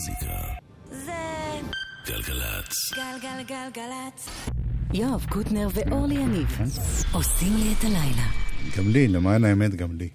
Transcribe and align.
מוזיקה. 0.00 0.34
זה... 0.90 1.12
גלגלצ. 2.06 2.92
גלגלגלגלצ. 2.94 4.28
יואב 4.94 5.26
קוטנר 5.28 5.68
ואורלי 5.74 6.14
יניב 6.14 6.46
כן. 6.46 6.64
עושים 7.12 7.56
לי 7.56 7.74
את 7.78 7.84
הלילה. 7.84 8.26
גם 8.78 8.88
לי, 8.88 9.08
למען 9.08 9.44
האמת, 9.44 9.74
גם 9.74 9.88
לי. 9.96 10.08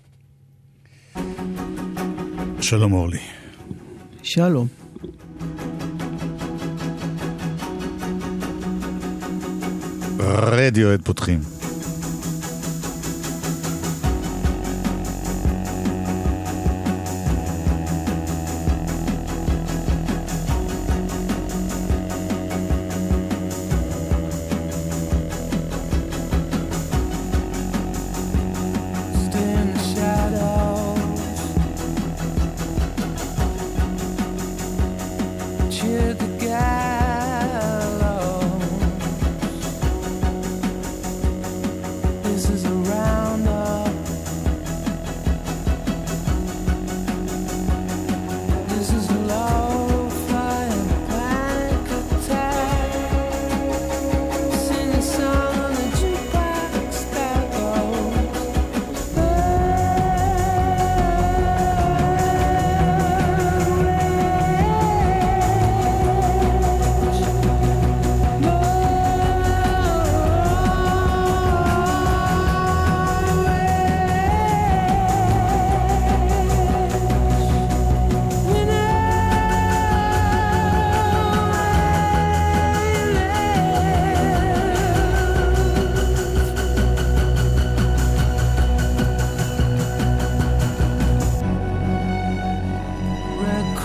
שלום 2.61 2.93
אורלי. 2.93 3.19
שלום. 4.23 4.67
רדיו 10.20 10.90
עד 10.90 11.02
פותחים. 11.02 11.54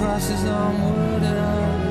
crosses 0.01 0.47
on 0.47 1.23
and 1.23 1.90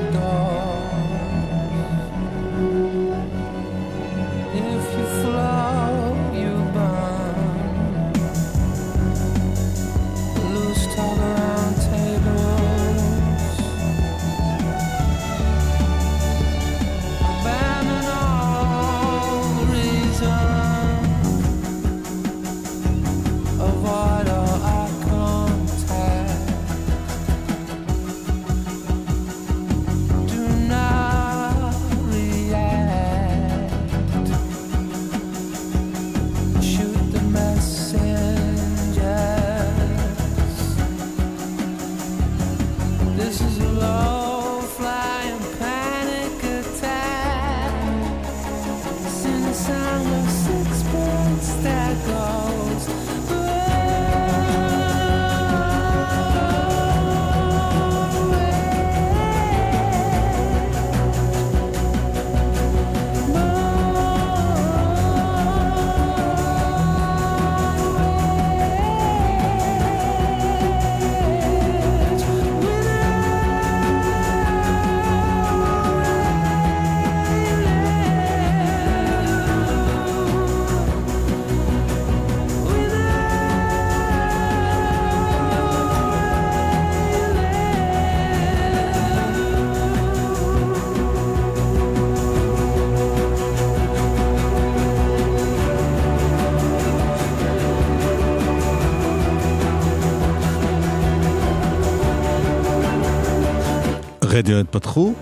רדיו 104.32 104.60
התפתחו. 104.60 105.12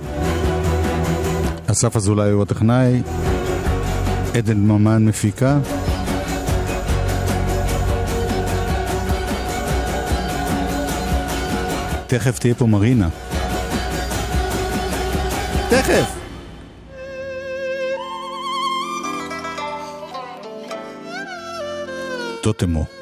אסף 1.66 1.96
אזולאי 1.96 2.30
הוא 2.30 2.42
הטכנאי, 2.42 3.02
עדן 4.34 4.56
ממן 4.56 5.04
מפיקה. 5.04 5.58
תכף 12.06 12.38
תהיה 12.38 12.54
פה 12.54 12.66
מרינה. 12.66 13.08
תכף! 15.70 16.18
טוטמו. 22.42 22.97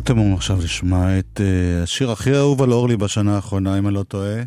טוטמום 0.00 0.34
עכשיו 0.34 0.58
לשמוע 0.62 1.18
את 1.18 1.40
אה, 1.40 1.82
השיר 1.82 2.10
הכי 2.10 2.36
אהוב 2.36 2.62
על 2.62 2.72
אורלי 2.72 2.96
בשנה 2.96 3.36
האחרונה, 3.36 3.78
אם 3.78 3.86
אני 3.86 3.94
לא 3.94 4.02
טועה. 4.02 4.42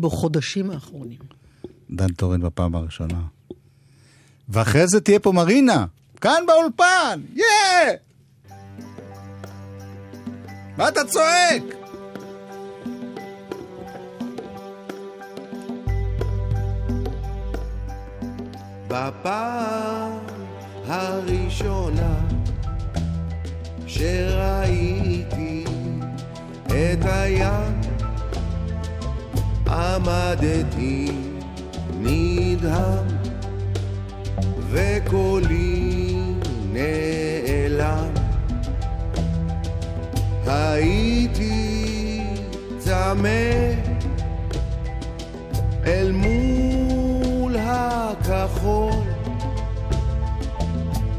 בחודשים 0.00 0.70
האחרונים. 0.70 1.18
דן 1.90 2.12
טורן 2.12 2.40
בפעם 2.40 2.74
הראשונה. 2.74 3.20
ואחרי 4.48 4.88
זה 4.88 5.00
תהיה 5.00 5.18
פה 5.18 5.32
מרינה, 5.32 5.86
כאן 6.20 6.42
באולפן, 6.46 7.20
יא! 7.34 7.44
מה 10.76 10.88
אתה 10.88 11.04
צועק? 11.04 11.62
בפעם 18.88 20.12
הראשונה 20.86 22.20
שראיתי 23.88 25.64
את 26.66 27.04
הים 27.04 27.80
עמדתי 29.68 31.10
נדהם 32.00 33.06
וקולי 34.70 36.16
נעלם. 36.72 38.08
הייתי 40.46 42.22
צמא 42.78 43.28
אל 45.86 46.12
מול 46.12 47.56
הכחול 47.56 48.92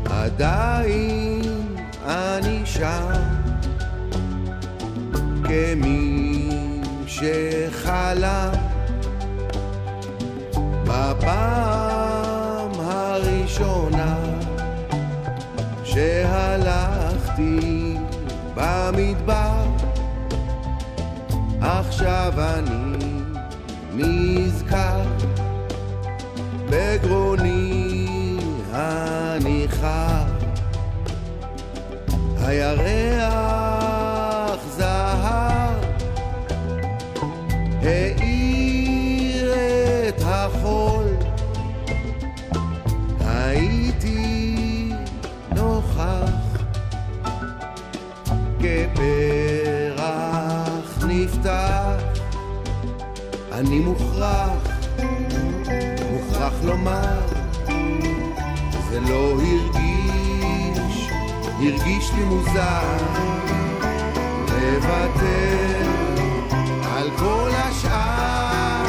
עדיין 0.10 1.42
אני 2.06 2.49
שם 2.80 3.12
כמי 5.44 6.50
שחלם 7.08 8.52
בפעם 10.84 12.72
הראשונה 12.80 14.16
שהלכתי 15.84 17.58
במדבר. 18.56 19.64
עכשיו 21.62 22.34
אני 22.38 22.98
נזכר 23.96 25.02
בגרוני 26.70 28.08
הניחר 28.72 30.19
הירח 32.50 33.30
זהב 34.78 35.78
האיר 37.82 39.54
את 40.08 40.22
החול. 40.26 41.06
הייתי 43.26 44.92
נוכח 45.56 46.32
כפרח 48.60 50.08
נפתח. 51.08 52.04
אני 53.52 53.80
מוכרח, 53.80 54.68
מוכרח 56.12 56.54
לומר 56.64 57.20
זה 58.90 59.00
לא 59.00 59.32
הרגיש, 59.32 59.49
הרגיש 61.62 62.12
לי 62.14 62.24
מוזר 62.24 62.98
לוותר 64.48 65.90
על 66.96 67.10
כל 67.18 67.50
השאר, 67.54 68.84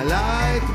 על 0.00 0.12
האתמול, 0.12 0.71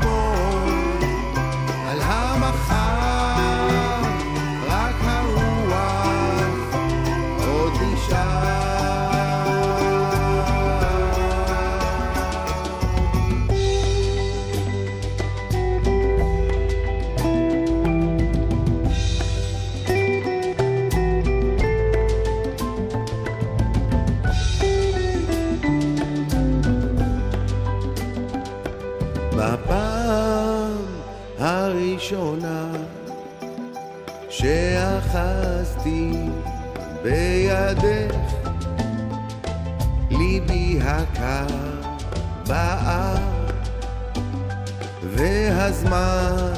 והזמן 45.78 46.52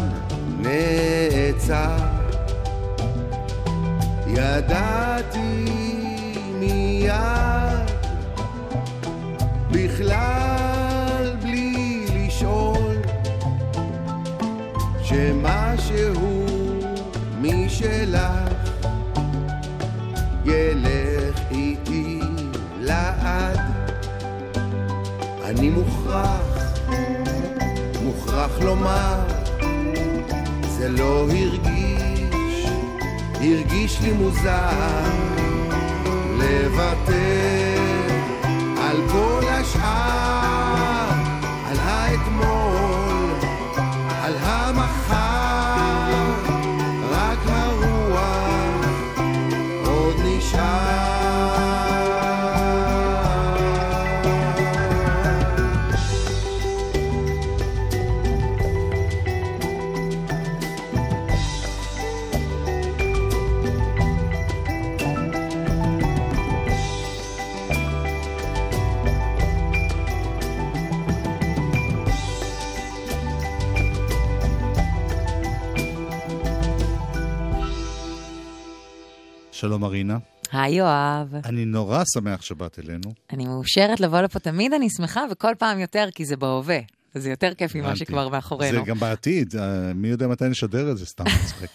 נעצר. 0.58 1.96
ידעתי 4.26 5.64
מיד 6.58 7.90
בכלל 9.70 11.36
בלי 11.42 12.06
לשאול 12.14 12.96
שמשהו 15.02 16.46
משלך 17.40 18.70
ילך 20.44 21.40
איתי 21.50 22.20
לעד. 22.80 23.60
אני 25.44 25.70
מוכרח, 25.70 26.50
מוכרח 28.40 28.61
לומר 28.61 29.14
זה 30.68 30.88
לא 30.88 31.26
הרגיש, 31.30 32.66
הרגיש 33.35 34.00
לי 34.00 34.12
מוזר 34.12 34.70
לוותר 36.38 37.80
על 38.78 38.97
כל 39.12 39.42
השאר, 39.49 40.19
שלום 79.60 79.80
מרינה, 79.80 80.18
היי 80.52 80.74
יואב, 80.74 81.34
אני 81.44 81.64
נורא 81.64 82.02
שמח 82.14 82.42
שבאת 82.42 82.78
אלינו. 82.78 83.12
אני 83.32 83.46
מאושרת 83.46 84.00
לבוא 84.00 84.20
לפה 84.20 84.38
תמיד, 84.38 84.72
אני 84.72 84.90
שמחה, 84.90 85.24
וכל 85.30 85.54
פעם 85.58 85.78
יותר, 85.78 86.08
כי 86.14 86.24
זה 86.24 86.36
בהווה. 86.36 86.78
וזה 87.14 87.30
יותר 87.30 87.54
כיף 87.54 87.74
ממה. 87.74 87.96
שכבר 87.96 88.28
מאחורינו. 88.28 88.78
זה 88.78 88.84
גם 88.84 88.98
בעתיד, 88.98 89.56
אה, 89.56 89.92
מי 89.94 90.08
יודע 90.08 90.26
מתי 90.26 90.44
נשדר 90.48 90.90
את 90.90 90.98
זה, 90.98 91.06
סתם 91.06 91.24
מצחיק. 91.24 91.70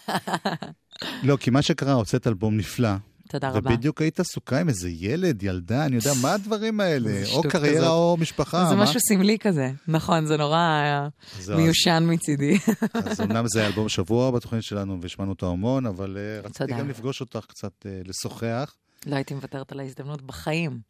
לא, 1.28 1.36
כי 1.36 1.50
מה 1.50 1.62
שקרה, 1.62 1.92
הוצאת 1.92 2.26
אלבום 2.26 2.56
נפלא. 2.56 2.88
תודה 3.28 3.50
רבה. 3.50 3.70
ובדיוק 3.72 4.02
היית 4.02 4.20
עסוקה 4.20 4.60
עם 4.60 4.68
איזה 4.68 4.88
ילד, 4.90 5.42
ילדה, 5.42 5.86
אני 5.86 5.96
יודע, 5.96 6.12
מה 6.22 6.34
הדברים 6.34 6.80
האלה? 6.80 7.22
או 7.32 7.42
קריירה 7.42 7.76
כזאת. 7.76 7.88
או 7.88 8.16
משפחה. 8.20 8.66
זה 8.68 8.74
מה? 8.74 8.82
משהו 8.82 9.00
סמלי 9.00 9.38
כזה. 9.38 9.70
נכון, 9.88 10.26
זה 10.26 10.36
נורא 10.36 11.08
מיושן 11.56 12.04
מצידי. 12.06 12.58
אז 12.92 13.20
אמנם 13.20 13.44
זה 13.48 13.66
אלבום 13.66 13.88
שבוע 13.88 14.30
בתוכנית 14.30 14.62
שלנו, 14.62 15.02
והשמענו 15.02 15.30
אותו 15.30 15.50
המון, 15.50 15.86
אבל 15.86 16.16
אה, 16.20 16.40
רציתי. 16.48 16.72
גם 16.72 16.88
לפגוש 16.88 17.20
אותך 17.20 17.44
קצת, 17.48 17.86
אה, 17.86 18.00
לשוחח. 18.04 18.74
לא 19.06 19.16
הייתי 19.16 19.34
מוותרת 19.34 19.72
על 19.72 19.80
ההזדמנות 19.80 20.22
בחיים. 20.22 20.80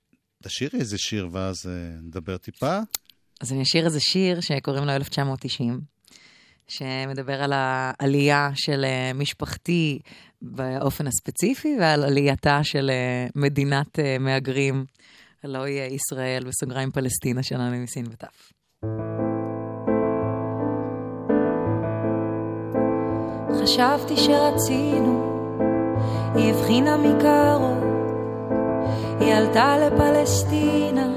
תשאירי 0.42 0.78
איזה 0.78 0.98
שיר 0.98 1.28
ואז 1.32 1.56
אה, 1.66 1.72
נדבר 2.02 2.36
טיפה. 2.36 2.78
אז 3.40 3.52
אני 3.52 3.62
אשאיר 3.62 3.86
איזה 3.86 4.00
שיר 4.00 4.40
שקוראים 4.40 4.84
לו 4.84 4.92
1990, 4.92 5.80
שמדבר 6.68 7.42
על 7.42 7.52
העלייה 7.54 8.50
של 8.54 8.84
משפחתי 9.14 9.98
באופן 10.42 11.06
הספציפי 11.06 11.76
ועל 11.80 12.04
עלייתה 12.04 12.60
של 12.62 12.90
אה, 12.90 13.26
מדינת 13.34 13.98
אה, 13.98 14.16
מהגרים, 14.20 14.84
הלוא 15.44 15.64
היא 15.64 15.82
ישראל, 15.82 16.44
בסוגריים 16.44 16.90
פלסטינה 16.90 17.42
שלנו 17.42 17.76
מסין 17.76 18.06
וטף. 18.10 18.52
חשבתי 23.62 24.16
שרצינו, 24.16 25.36
היא 26.34 26.52
הבחינה 26.52 26.96
מקרוב, 26.96 27.84
היא 29.20 29.34
עלתה 29.34 29.76
לפלסטינה, 29.78 31.08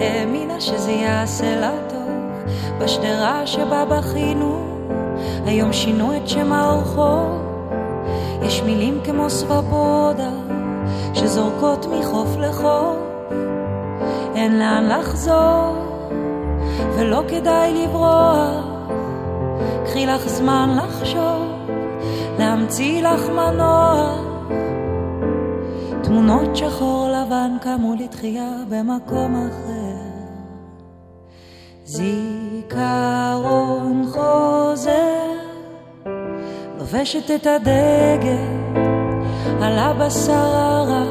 האמינה 0.00 0.60
שזה 0.60 0.90
יעשה 0.90 1.60
לה 1.60 1.72
טוב, 1.88 1.98
בשדרה 2.80 3.46
שבה 3.46 3.84
בכינו, 3.84 4.78
היום 5.46 5.72
שינו 5.72 6.16
את 6.16 6.28
שם 6.28 6.52
הרחוב, 6.52 7.47
יש 8.42 8.62
מילים 8.62 9.00
כמו 9.04 9.30
סבבודה, 9.30 10.30
שזורקות 11.14 11.86
מחוף 11.86 12.36
לחוף, 12.36 12.96
אין 14.34 14.58
לאן 14.58 14.88
לחזור, 14.88 15.76
ולא 16.96 17.22
כדאי 17.28 17.74
לברוח. 17.74 18.64
קחי 19.84 20.06
לך 20.06 20.28
זמן 20.28 20.76
לחשוב, 20.76 21.42
להמציא 22.38 23.02
לך 23.02 23.28
מנוע. 23.28 24.16
תמונות 26.02 26.56
שחור 26.56 27.10
לבן 27.10 27.56
קמו 27.62 27.94
לתחייה 27.98 28.52
במקום 28.68 29.48
אחר. 29.48 29.98
זיכרון 31.84 32.78
חוזר, 34.12 35.17
לובשת 36.92 37.30
את 37.30 37.46
הדגל 37.46 38.36
על 39.62 39.78
הבשר 39.78 40.32
הרך. 40.32 41.08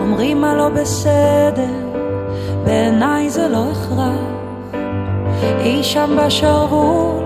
אומרים 0.00 0.40
מה 0.40 0.54
לא 0.54 0.68
בסדר, 0.68 1.74
בעיניי 2.64 3.30
זה 3.30 3.48
לא 3.48 3.64
הכרח. 3.72 4.64
אי 5.60 5.82
שם 5.82 6.18
בשרוול, 6.18 7.24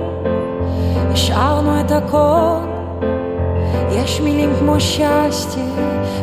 השארנו 1.13 1.81
את 1.81 1.91
הכל. 1.91 2.57
יש 3.91 4.21
מילים 4.21 4.51
כמו 4.59 4.81
שסטי, 4.81 5.69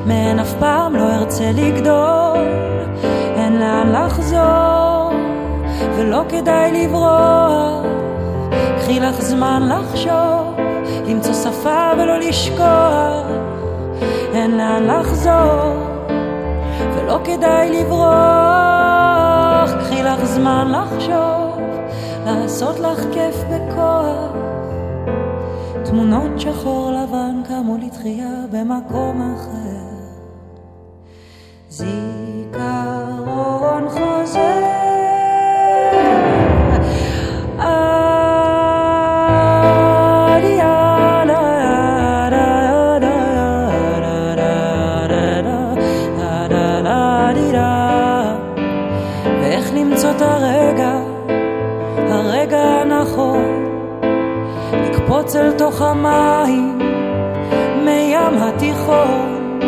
מהן 0.06 0.40
אף 0.40 0.54
פעם 0.60 0.96
לא 0.96 1.16
ארצה 1.16 1.52
לגדול. 1.52 2.48
אין 3.36 3.60
לאן 3.60 3.92
לחזור, 3.92 5.12
ולא 5.96 6.22
כדאי 6.30 6.72
לברוח. 6.72 7.86
קחי 8.80 9.00
לך 9.00 9.22
זמן 9.22 9.70
לחשוב, 9.70 10.61
למצוא 11.08 11.34
שפה 11.34 11.92
ולא 11.98 12.18
לשכוח. 12.18 13.26
אין 14.34 14.58
לאן 14.58 14.84
לחזור, 14.84 15.74
ולא 16.96 17.20
כדאי 17.24 17.82
לברוח. 17.82 19.72
קחי 19.80 20.04
לך 20.04 20.26
זמן 20.26 20.72
לחשוב, 20.72 21.62
לעשות 22.26 22.80
לך 22.80 23.00
כיף 23.14 23.36
בכוח. 23.50 24.32
תמונות 25.86 26.40
שחור 26.40 26.92
לבן 26.92 27.42
קמו 27.48 27.78
לתחייה 27.78 28.46
במקום 28.52 29.36
אחר. 29.36 29.82
זיכרון 31.70 32.21
המים, 55.92 56.80
מים 57.86 58.38
התיכון. 58.42 59.60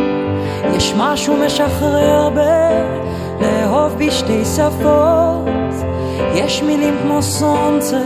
יש 0.75 0.93
משהו 0.97 1.35
משחרר 1.45 2.29
ב... 2.29 2.39
לאהוב 3.41 3.95
בשתי 3.97 4.45
שפות. 4.45 5.73
יש 6.35 6.63
מילים 6.63 6.95
כמו 7.01 7.21
סונצה, 7.21 8.01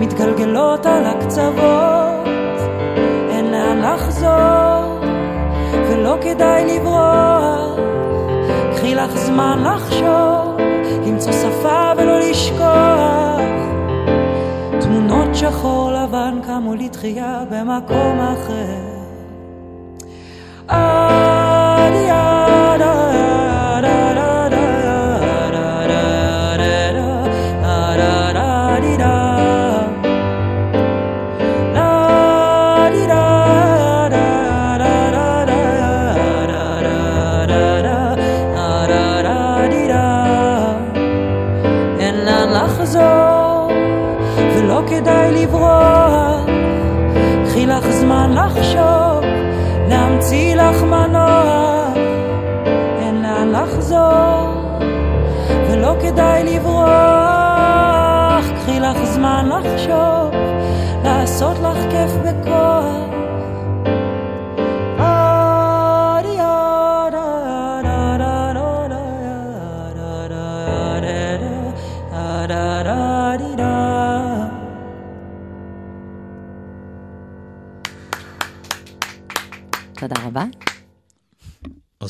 מתגלגלות 0.00 0.86
על 0.86 1.06
הקצוות. 1.06 2.26
אין 3.30 3.50
לאן 3.52 3.80
לחזור, 3.80 5.00
ולא 5.88 6.16
כדאי 6.20 6.64
לברוח. 6.64 7.78
קחי 8.76 8.94
לך 8.94 9.16
זמן 9.16 9.64
לחשוב, 9.64 10.56
למצוא 11.06 11.32
שפה 11.32 11.92
ולא 11.96 12.18
לשכוח. 12.18 13.21
שחור 15.42 15.92
לבן 15.92 16.40
קמו 16.46 16.74
לתחייה 16.74 17.44
במקום 17.50 18.20
אחר. 18.20 18.91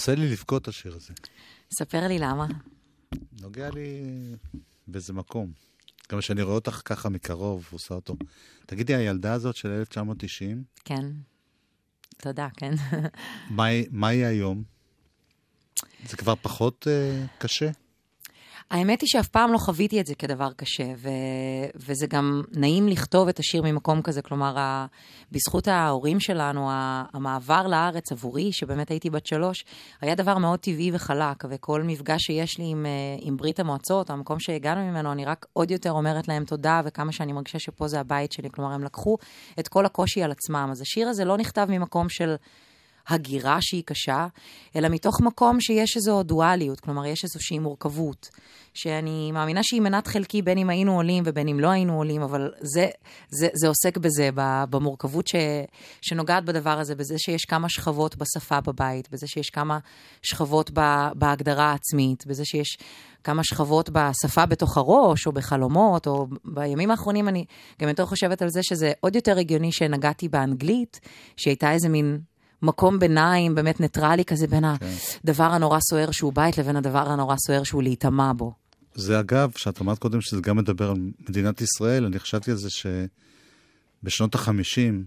עושה 0.03 0.15
לי 0.15 0.31
לבכות 0.31 0.69
השיר 0.69 0.95
הזה. 0.95 1.13
ספר 1.79 2.09
לי 2.09 2.19
למה. 2.19 2.47
נוגע 3.41 3.71
לי 3.71 4.03
באיזה 4.87 5.13
מקום. 5.13 5.53
גם 6.13 6.19
כשאני 6.19 6.43
רואה 6.43 6.55
אותך 6.55 6.83
ככה 6.85 7.09
מקרוב, 7.09 7.69
עושה 7.73 7.95
אותו. 7.95 8.17
תגידי, 8.67 8.95
הילדה 8.95 9.33
הזאת 9.33 9.57
של 9.57 9.69
1990, 9.69 10.65
כן. 10.85 11.07
תודה, 12.17 12.49
כן. 12.57 12.75
מה 13.57 13.65
מה 13.91 14.09
היא 14.09 14.25
היום? 14.25 14.63
זה 16.07 16.17
כבר 16.17 16.35
פחות 16.35 16.87
uh, 16.87 17.29
קשה? 17.39 17.71
האמת 18.73 19.01
היא 19.01 19.09
שאף 19.09 19.29
פעם 19.29 19.53
לא 19.53 19.59
חוויתי 19.59 20.01
את 20.01 20.07
זה 20.07 20.15
כדבר 20.15 20.53
קשה, 20.57 20.85
ו... 20.97 21.09
וזה 21.75 22.07
גם 22.07 22.43
נעים 22.53 22.89
לכתוב 22.89 23.29
את 23.29 23.39
השיר 23.39 23.63
ממקום 23.63 24.03
כזה, 24.03 24.23
כלומר, 24.23 24.59
ה... 24.59 24.87
בזכות 25.33 25.69
ההורים 25.69 26.21
שלנו, 26.21 26.71
ה- 26.71 27.05
המעבר 27.13 27.67
לארץ 27.67 28.13
עבורי, 28.13 28.53
שבאמת 28.53 28.91
הייתי 28.91 29.11
בת 29.11 29.27
שלוש, 29.27 29.65
היה 30.01 30.15
דבר 30.15 30.39
מאוד 30.39 30.59
טבעי 30.59 30.91
וחלק, 30.95 31.45
וכל 31.51 31.83
מפגש 31.83 32.23
שיש 32.23 32.59
לי 32.59 32.65
עם, 32.65 32.87
אה, 32.87 32.91
עם 33.21 33.37
ברית 33.37 33.61
המועצות, 33.61 34.11
המקום 34.11 34.41
שהגענו 34.41 34.91
ממנו, 34.91 35.13
אני 35.13 35.25
רק 35.25 35.47
עוד 35.53 35.71
יותר 35.71 35.91
אומרת 35.91 36.29
להם 36.29 36.45
תודה, 36.45 36.81
וכמה 36.85 37.13
שאני 37.13 37.33
מרגישה 37.33 37.59
שפה 37.59 37.89
זה 37.89 38.01
הבית 38.01 38.33
שלי, 38.33 38.51
כלומר, 38.51 38.73
הם 38.73 38.85
לקחו 38.85 39.17
את 39.59 39.69
כל 39.69 39.87
הקושי 39.87 40.23
על 40.23 40.31
עצמם. 40.31 40.69
אז 40.71 40.81
השיר 40.81 41.09
הזה 41.09 41.25
לא 41.25 41.37
נכתב 41.37 41.67
ממקום 41.71 42.09
של... 42.09 42.35
הגירה 43.09 43.59
שהיא 43.61 43.83
קשה, 43.87 44.27
אלא 44.77 44.89
מתוך 44.89 45.21
מקום 45.21 45.61
שיש 45.61 45.97
איזו 45.97 46.23
דואליות, 46.23 46.81
כלומר, 46.81 47.07
יש 47.07 47.25
איזושהי 47.25 47.59
מורכבות, 47.59 48.29
שאני 48.75 49.33
מאמינה 49.33 49.63
שהיא 49.63 49.81
מנת 49.81 50.07
חלקי 50.07 50.43
בין 50.43 50.59
אם 50.59 50.71
היינו 50.71 50.97
עולים 50.97 51.23
ובין 51.27 51.49
אם 51.49 51.61
לא 51.61 51.69
היינו 51.69 51.97
עולים, 51.97 52.23
אבל 52.23 52.53
זה, 52.61 52.89
זה, 53.29 53.49
זה 53.55 53.69
עוסק 53.69 53.99
בזה, 53.99 54.31
במורכבות 54.71 55.29
ש, 55.29 55.35
שנוגעת 56.03 56.45
בדבר 56.45 56.79
הזה, 56.79 56.95
בזה 56.95 57.15
שיש 57.19 57.45
כמה 57.45 57.69
שכבות 57.69 58.17
בשפה 58.17 58.61
בבית, 58.61 59.09
בזה 59.11 59.27
שיש 59.27 59.51
כמה 59.51 59.79
שכבות 60.23 60.71
ב, 60.75 60.81
בהגדרה 61.15 61.65
העצמית, 61.65 62.27
בזה 62.27 62.45
שיש 62.45 62.79
כמה 63.25 63.45
שכבות 63.45 63.91
בשפה 63.91 64.47
בתוך 64.47 64.77
הראש, 64.77 65.27
או 65.27 65.33
בחלומות, 65.33 66.07
או 66.07 66.27
בימים 66.45 66.91
האחרונים 66.91 67.29
אני 67.29 67.45
גם 67.81 67.89
יותר 67.89 68.07
חושבת 68.07 68.43
על 68.43 68.49
זה 68.49 68.63
שזה 68.63 68.93
עוד 69.01 69.17
יותר 69.17 69.39
הגיוני 69.39 69.73
שנגעתי 69.73 70.29
באנגלית, 70.29 71.01
שהייתה 71.37 71.73
איזה 71.73 71.89
מין 71.89 72.21
מקום 72.63 72.99
ביניים, 72.99 73.55
באמת 73.55 73.81
ניטרלי 73.81 74.25
כזה, 74.25 74.47
בין 74.47 74.65
הדבר 74.65 75.45
הנורא 75.45 75.79
סוער 75.91 76.11
שהוא 76.11 76.33
בית 76.33 76.59
לבין 76.59 76.77
הדבר 76.77 77.09
הנורא 77.09 77.37
סוער 77.47 77.63
שהוא 77.63 77.83
להיטמע 77.83 78.33
בו. 78.37 78.62
זה 78.95 79.21
אגב, 79.21 79.53
שאת 79.57 79.81
אמרת 79.81 79.99
קודם 79.99 80.21
שזה 80.21 80.41
גם 80.41 80.57
מדבר 80.57 80.91
על 80.91 80.97
מדינת 81.29 81.61
ישראל, 81.61 82.05
אני 82.05 82.19
חשבתי 82.19 82.51
על 82.51 82.57
זה 82.57 82.69
שבשנות 84.03 84.35
החמישים, 84.35 85.05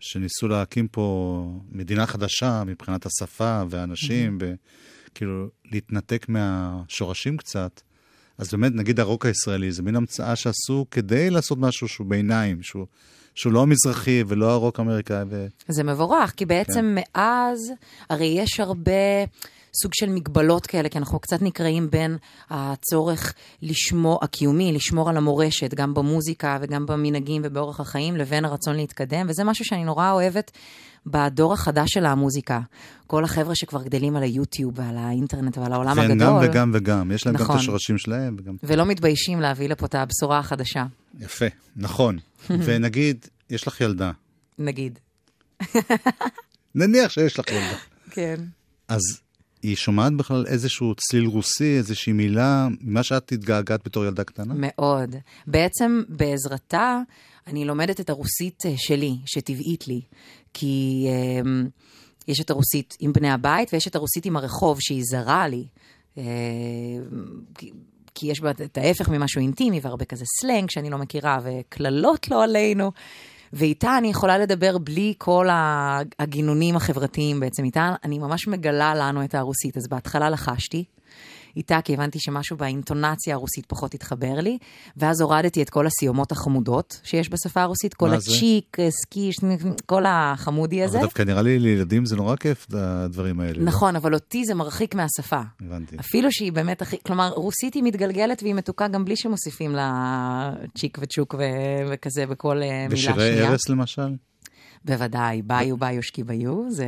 שניסו 0.00 0.48
להקים 0.48 0.88
פה 0.88 1.60
מדינה 1.72 2.06
חדשה 2.06 2.62
מבחינת 2.66 3.06
השפה 3.06 3.62
והאנשים, 3.70 4.38
וכאילו 4.40 5.48
להתנתק 5.64 6.26
מהשורשים 6.28 7.36
קצת, 7.36 7.80
אז 8.38 8.50
באמת, 8.50 8.72
נגיד 8.74 9.00
הרוק 9.00 9.26
הישראלי, 9.26 9.72
זה 9.72 9.82
מין 9.82 9.96
המצאה 9.96 10.36
שעשו 10.36 10.86
כדי 10.90 11.30
לעשות 11.30 11.58
משהו 11.58 11.88
שהוא 11.88 12.06
ביניים, 12.06 12.62
שהוא, 12.62 12.86
שהוא 13.34 13.52
לא 13.52 13.62
המזרחי 13.62 14.22
ולא 14.28 14.50
הרוק 14.50 14.78
האמריקאי. 14.78 15.24
ו... 15.30 15.46
זה 15.68 15.82
מבורך, 15.84 16.32
כי 16.36 16.46
בעצם 16.46 16.96
כן. 16.96 17.02
מאז, 17.16 17.72
הרי 18.10 18.26
יש 18.26 18.60
הרבה 18.60 18.92
סוג 19.82 19.92
של 19.94 20.10
מגבלות 20.10 20.66
כאלה, 20.66 20.88
כי 20.88 20.98
אנחנו 20.98 21.18
קצת 21.18 21.42
נקראים 21.42 21.90
בין 21.90 22.16
הצורך 22.50 23.34
לשמור, 23.62 24.18
הקיומי, 24.22 24.72
לשמור 24.72 25.10
על 25.10 25.16
המורשת, 25.16 25.74
גם 25.74 25.94
במוזיקה 25.94 26.58
וגם 26.60 26.86
במנהגים 26.86 27.42
ובאורח 27.44 27.80
החיים, 27.80 28.16
לבין 28.16 28.44
הרצון 28.44 28.76
להתקדם, 28.76 29.26
וזה 29.28 29.44
משהו 29.44 29.64
שאני 29.64 29.84
נורא 29.84 30.10
אוהבת 30.12 30.50
בדור 31.06 31.52
החדש 31.52 31.90
של 31.90 32.06
המוזיקה. 32.06 32.60
כל 33.06 33.24
החבר'ה 33.24 33.54
שכבר 33.54 33.82
גדלים 33.82 34.16
על 34.16 34.22
היוטיוב 34.22 34.78
ועל 34.78 34.96
האינטרנט 34.96 35.58
ועל 35.58 35.72
העולם 35.72 35.98
הגדול. 35.98 36.18
גם 36.18 36.38
וגם 36.42 36.70
וגם, 36.74 37.12
יש 37.12 37.26
להם 37.26 37.34
גם 37.34 37.40
את 37.40 37.44
נכון. 37.44 37.56
השורשים 37.56 37.98
שלהם. 37.98 38.36
וגם... 38.38 38.56
ולא 38.62 38.86
מתביישים 38.86 39.40
להביא 39.40 39.68
לפה 39.68 39.86
את 39.86 39.94
הבשורה 39.94 40.38
החדשה, 40.38 40.84
יפה, 41.20 41.46
נכון. 41.76 42.18
ונגיד, 42.64 43.26
יש 43.50 43.66
לך 43.66 43.80
ילדה. 43.80 44.10
נגיד. 44.58 44.98
נניח 46.74 47.10
שיש 47.10 47.38
לך 47.38 47.48
ילדה. 47.48 47.76
כן. 48.10 48.36
אז 48.88 49.00
היא 49.62 49.76
שומעת 49.76 50.12
בכלל 50.12 50.44
איזשהו 50.46 50.94
צליל 50.94 51.26
רוסי, 51.26 51.76
איזושהי 51.76 52.12
מילה, 52.12 52.68
ממה 52.80 53.02
שאת 53.02 53.32
התגעגעת 53.32 53.80
בתור 53.84 54.04
ילדה 54.04 54.24
קטנה? 54.24 54.54
מאוד. 54.56 55.16
בעצם 55.46 56.02
בעזרתה 56.08 57.00
אני 57.46 57.64
לומדת 57.64 58.00
את 58.00 58.10
הרוסית 58.10 58.62
אה, 58.66 58.74
שלי, 58.76 59.16
שטבעית 59.26 59.88
לי. 59.88 60.00
כי 60.54 61.06
אה, 61.08 61.50
יש 62.28 62.40
את 62.40 62.50
הרוסית 62.50 62.96
עם 63.00 63.12
בני 63.12 63.30
הבית 63.30 63.72
ויש 63.72 63.88
את 63.88 63.94
הרוסית 63.96 64.26
עם 64.26 64.36
הרחוב, 64.36 64.78
שהיא 64.80 65.02
זרה 65.10 65.48
לי. 65.48 65.64
אה, 66.18 66.22
כי- 67.54 67.70
כי 68.14 68.26
יש 68.26 68.40
בה 68.40 68.50
את 68.50 68.78
ההפך 68.78 69.08
ממשהו 69.08 69.40
אינטימי 69.40 69.80
והרבה 69.82 70.04
כזה 70.04 70.24
סלנג 70.40 70.70
שאני 70.70 70.90
לא 70.90 70.98
מכירה 70.98 71.38
וקללות 71.44 72.28
לא 72.30 72.44
עלינו. 72.44 72.92
ואיתה 73.52 73.98
אני 73.98 74.08
יכולה 74.08 74.38
לדבר 74.38 74.78
בלי 74.78 75.14
כל 75.18 75.48
הגינונים 76.18 76.76
החברתיים 76.76 77.40
בעצם. 77.40 77.64
איתה 77.64 77.94
אני 78.04 78.18
ממש 78.18 78.48
מגלה 78.48 78.94
לנו 78.94 79.24
את 79.24 79.34
הרוסית. 79.34 79.76
אז 79.76 79.88
בהתחלה 79.88 80.30
לחשתי 80.30 80.84
איתה, 81.56 81.78
כי 81.84 81.94
הבנתי 81.94 82.18
שמשהו 82.20 82.56
באינטונציה 82.56 83.34
הרוסית 83.34 83.66
פחות 83.66 83.94
התחבר 83.94 84.34
לי, 84.40 84.58
ואז 84.96 85.20
הורדתי 85.20 85.62
את 85.62 85.70
כל 85.70 85.86
הסיומות 85.86 86.32
החמודות 86.32 87.00
שיש 87.04 87.30
בשפה 87.30 87.62
הרוסית, 87.62 87.94
כל? 87.94 88.14
הצ'יק, 88.14 88.76
סקי, 88.90 89.30
כל 89.86 90.04
החמודי 90.06 90.82
הזה. 90.82 90.98
אבל 90.98 91.06
דווקא 91.06 91.22
נראה 91.22 91.42
לי 91.42 91.58
לילדים 91.58 92.06
זה 92.06 92.16
נורא 92.16 92.36
כיף, 92.36 92.66
הדברים 92.72 93.40
האלה. 93.40 93.58
לא? 93.58 93.64
נכון, 93.64 93.96
אבל 93.96 94.14
אותי 94.14 94.44
זה 94.44 94.54
מרחיק 94.54 94.94
מהשפה. 94.94 95.40
הבנתי. 95.60 95.96
אפילו 96.00 96.32
שהיא 96.32 96.52
באמת 96.52 96.82
הכי, 96.82 96.96
כלומר, 97.06 97.28
רוסית 97.28 97.74
היא 97.74 97.82
מתגלגלת 97.82 98.42
והיא 98.42 98.54
מתוקה 98.54 98.88
גם 98.88 99.04
בלי 99.04 99.16
שמוסיפים 99.16 99.72
לה 99.72 100.52
צ'יק 100.78 100.98
וצ'וק 101.00 101.34
ו- 101.38 101.92
וכזה 101.92 102.26
בכל 102.26 102.62
אה, 102.62 102.86
מילה 102.88 102.96
שנייה. 102.96 103.16
ושירי 103.16 103.46
ארס 103.46 103.68
למשל? 103.68 104.14
בוודאי, 104.84 105.42
ביו 105.42 105.76
ביושקי 105.76 106.24
ביו, 106.24 106.70
זה... 106.70 106.86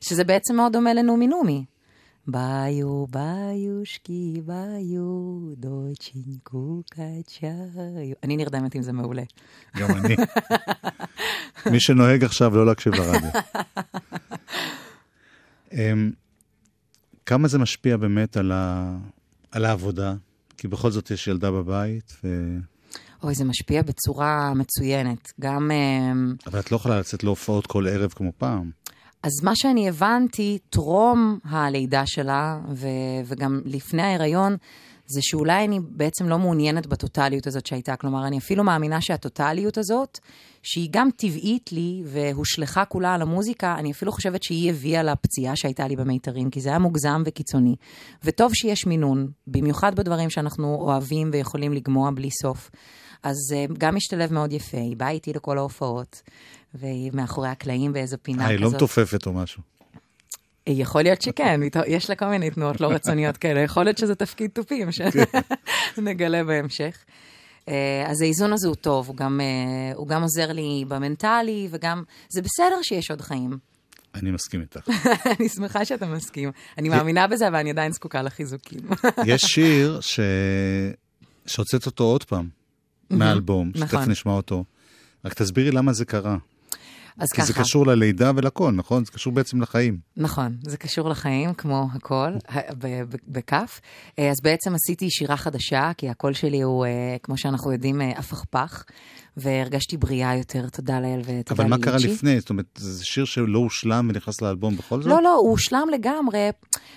שזה 0.00 0.24
בעצם 0.24 0.56
מאוד 0.56 0.72
דומה 0.72 0.94
לנומי 0.94 1.26
נומי. 1.26 1.64
ביו 2.26 3.06
ביושקי 3.06 4.40
ביו, 4.44 5.40
דוצ'ינקו 5.56 6.82
קצ'יו. 6.90 7.50
אני 8.22 8.36
נרדמת 8.36 8.74
עם 8.74 8.82
זה 8.82 8.92
מעולה. 8.92 9.22
גם 9.76 9.88
אני. 9.90 10.16
מי 11.72 11.80
שנוהג 11.80 12.24
עכשיו 12.24 12.56
לא 12.56 12.66
להקשיב 12.66 12.94
לרדיו. 12.94 13.30
אמ, 15.72 16.10
כמה 17.26 17.48
זה 17.48 17.58
משפיע 17.58 17.96
באמת 17.96 18.36
על, 18.36 18.52
ה... 18.52 18.96
על 19.50 19.64
העבודה? 19.64 20.14
כי 20.58 20.68
בכל 20.68 20.90
זאת 20.90 21.10
יש 21.10 21.28
ילדה 21.28 21.50
בבית, 21.50 22.16
ו... 22.24 22.56
אוי, 23.22 23.34
זה 23.34 23.44
משפיע 23.44 23.82
בצורה 23.82 24.54
מצוינת. 24.54 25.32
גם... 25.40 25.70
אמ, 25.70 26.34
אבל 26.46 26.60
את 26.60 26.72
לא 26.72 26.76
יכולה 26.76 27.00
לצאת 27.00 27.24
להופעות 27.24 27.66
כל 27.66 27.88
ערב 27.88 28.12
כמו 28.16 28.32
פעם. 28.38 28.70
אז 29.22 29.32
מה 29.42 29.56
שאני 29.56 29.88
הבנתי, 29.88 30.58
טרום 30.70 31.38
הלידה 31.44 32.06
שלה, 32.06 32.60
ו- 32.72 32.88
וגם 33.24 33.60
לפני 33.64 34.02
ההיריון, 34.02 34.56
זה 35.06 35.20
שאולי 35.22 35.64
אני 35.64 35.80
בעצם 35.80 36.28
לא 36.28 36.38
מעוניינת 36.38 36.86
בטוטליות 36.86 37.46
הזאת 37.46 37.66
שהייתה. 37.66 37.96
כלומר, 37.96 38.26
אני 38.26 38.38
אפילו 38.38 38.64
מאמינה 38.64 39.00
שהטוטליות 39.00 39.78
הזאת, 39.78 40.18
שהיא 40.62 40.88
גם 40.90 41.08
טבעית 41.16 41.72
לי 41.72 42.02
והושלכה 42.04 42.84
כולה 42.84 43.14
על 43.14 43.22
המוזיקה, 43.22 43.74
אני 43.78 43.90
אפילו 43.90 44.12
חושבת 44.12 44.42
שהיא 44.42 44.70
הביאה 44.70 45.02
לפציעה 45.02 45.56
שהייתה 45.56 45.88
לי 45.88 45.96
במיתרים, 45.96 46.50
כי 46.50 46.60
זה 46.60 46.68
היה 46.68 46.78
מוגזם 46.78 47.22
וקיצוני. 47.26 47.76
וטוב 48.24 48.54
שיש 48.54 48.86
מינון, 48.86 49.28
במיוחד 49.46 49.94
בדברים 49.94 50.30
שאנחנו 50.30 50.74
אוהבים 50.74 51.30
ויכולים 51.32 51.72
לגמוע 51.72 52.10
בלי 52.10 52.30
סוף. 52.42 52.70
אז 53.22 53.36
uh, 53.52 53.72
גם 53.78 53.94
משתלב 53.94 54.32
מאוד 54.32 54.52
יפה, 54.52 54.78
היא 54.78 54.96
באה 54.96 55.10
איתי 55.10 55.32
לכל 55.32 55.58
ההופעות, 55.58 56.22
והיא 56.78 57.10
מאחורי 57.14 57.48
הקלעים 57.48 57.92
באיזו 57.92 58.16
פינה 58.22 58.42
אה, 58.42 58.48
כזאת. 58.48 58.58
היא 58.58 58.64
לא 58.64 58.76
מתופפת 58.76 59.26
או 59.26 59.32
משהו. 59.32 59.62
יכול 60.66 61.02
להיות 61.02 61.22
שכן, 61.22 61.60
יש 61.86 62.10
לה 62.10 62.16
כל 62.16 62.26
מיני 62.26 62.50
תנועות 62.50 62.80
לא 62.80 62.86
רצוניות 62.86 63.36
כאלה, 63.36 63.60
יכול 63.60 63.84
להיות 63.84 63.98
שזה 63.98 64.14
תפקיד 64.14 64.50
תופים 64.50 64.88
שנגלה 64.92 66.44
בהמשך. 66.48 67.04
אה, 67.68 68.04
אז 68.06 68.22
האיזון 68.22 68.52
הזה 68.52 68.68
הוא 68.68 68.76
טוב, 68.76 69.08
הוא 69.08 69.16
גם, 69.16 69.40
אה, 69.40 69.96
הוא 69.96 70.08
גם 70.08 70.22
עוזר 70.22 70.52
לי 70.52 70.84
במנטלי, 70.88 71.68
וגם 71.70 72.02
זה 72.28 72.42
בסדר 72.42 72.82
שיש 72.82 73.10
עוד 73.10 73.20
חיים. 73.20 73.58
אני 74.14 74.30
מסכים 74.30 74.60
איתך. 74.60 74.88
אני 75.38 75.48
שמחה 75.48 75.84
שאתה 75.84 76.06
מסכים. 76.06 76.50
אני 76.78 76.88
מאמינה 76.88 77.26
בזה, 77.26 77.48
אבל 77.48 77.56
אני 77.56 77.70
עדיין 77.70 77.92
זקוקה 77.92 78.22
לחיזוקים. 78.22 78.80
יש 79.26 79.40
שיר 79.40 80.00
ש... 80.00 80.20
שהוצאת 81.46 81.86
אותו 81.86 82.04
עוד 82.04 82.24
פעם, 82.24 82.48
מהאלבום, 83.10 83.70
שתכף 83.76 83.94
נכון. 83.94 84.10
נשמע 84.10 84.32
אותו. 84.32 84.64
רק 85.24 85.34
תסבירי 85.34 85.70
למה 85.70 85.92
זה 85.92 86.04
קרה. 86.04 86.36
אז 87.18 87.28
כי 87.34 87.42
זה 87.42 87.52
ככה, 87.52 87.62
קשור 87.62 87.86
ללידה 87.86 88.32
ולכל, 88.36 88.72
נכון? 88.72 89.04
זה 89.04 89.12
קשור 89.12 89.32
בעצם 89.32 89.60
לחיים. 89.60 89.98
נכון, 90.16 90.56
זה 90.62 90.76
קשור 90.76 91.08
לחיים, 91.08 91.54
כמו 91.54 91.88
הכל, 91.94 92.30
בכף. 93.28 93.80
אה, 94.18 94.30
אז 94.30 94.36
בעצם 94.42 94.74
עשיתי 94.74 95.10
שירה 95.10 95.36
חדשה, 95.36 95.92
כי 95.96 96.08
הקול 96.08 96.32
שלי 96.32 96.62
הוא, 96.62 96.86
אה, 96.86 97.16
כמו 97.22 97.38
שאנחנו 97.38 97.72
יודעים, 97.72 98.00
אה, 98.00 98.12
הפכפך, 98.16 98.84
והרגשתי 99.36 99.96
בריאה 99.96 100.36
יותר, 100.36 100.68
תודה 100.68 101.00
לאל 101.00 101.20
ותודה 101.24 101.62
אבל 101.62 101.70
מה 101.70 101.76
ליצ'י. 101.76 101.88
קרה 101.88 101.96
לפני? 101.98 102.40
זאת 102.40 102.50
אומרת, 102.50 102.66
זה 102.78 103.04
שיר 103.04 103.24
שלא 103.24 103.58
הושלם 103.58 104.06
ונכנס 104.10 104.42
לאלבום 104.42 104.76
בכל 104.76 105.02
זאת? 105.02 105.10
לא, 105.10 105.22
לא, 105.22 105.34
הוא 105.34 105.50
הושלם 105.50 105.88
לגמרי. 105.92 106.48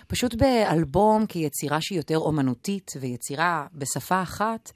פשוט 0.08 0.36
באלבום 0.36 1.26
כיצירה 1.26 1.78
שהיא 1.82 2.00
יותר 2.00 2.18
אומנותית 2.18 2.92
ויצירה 3.02 3.68
בשפה 3.76 4.22
אחת, 4.22 4.72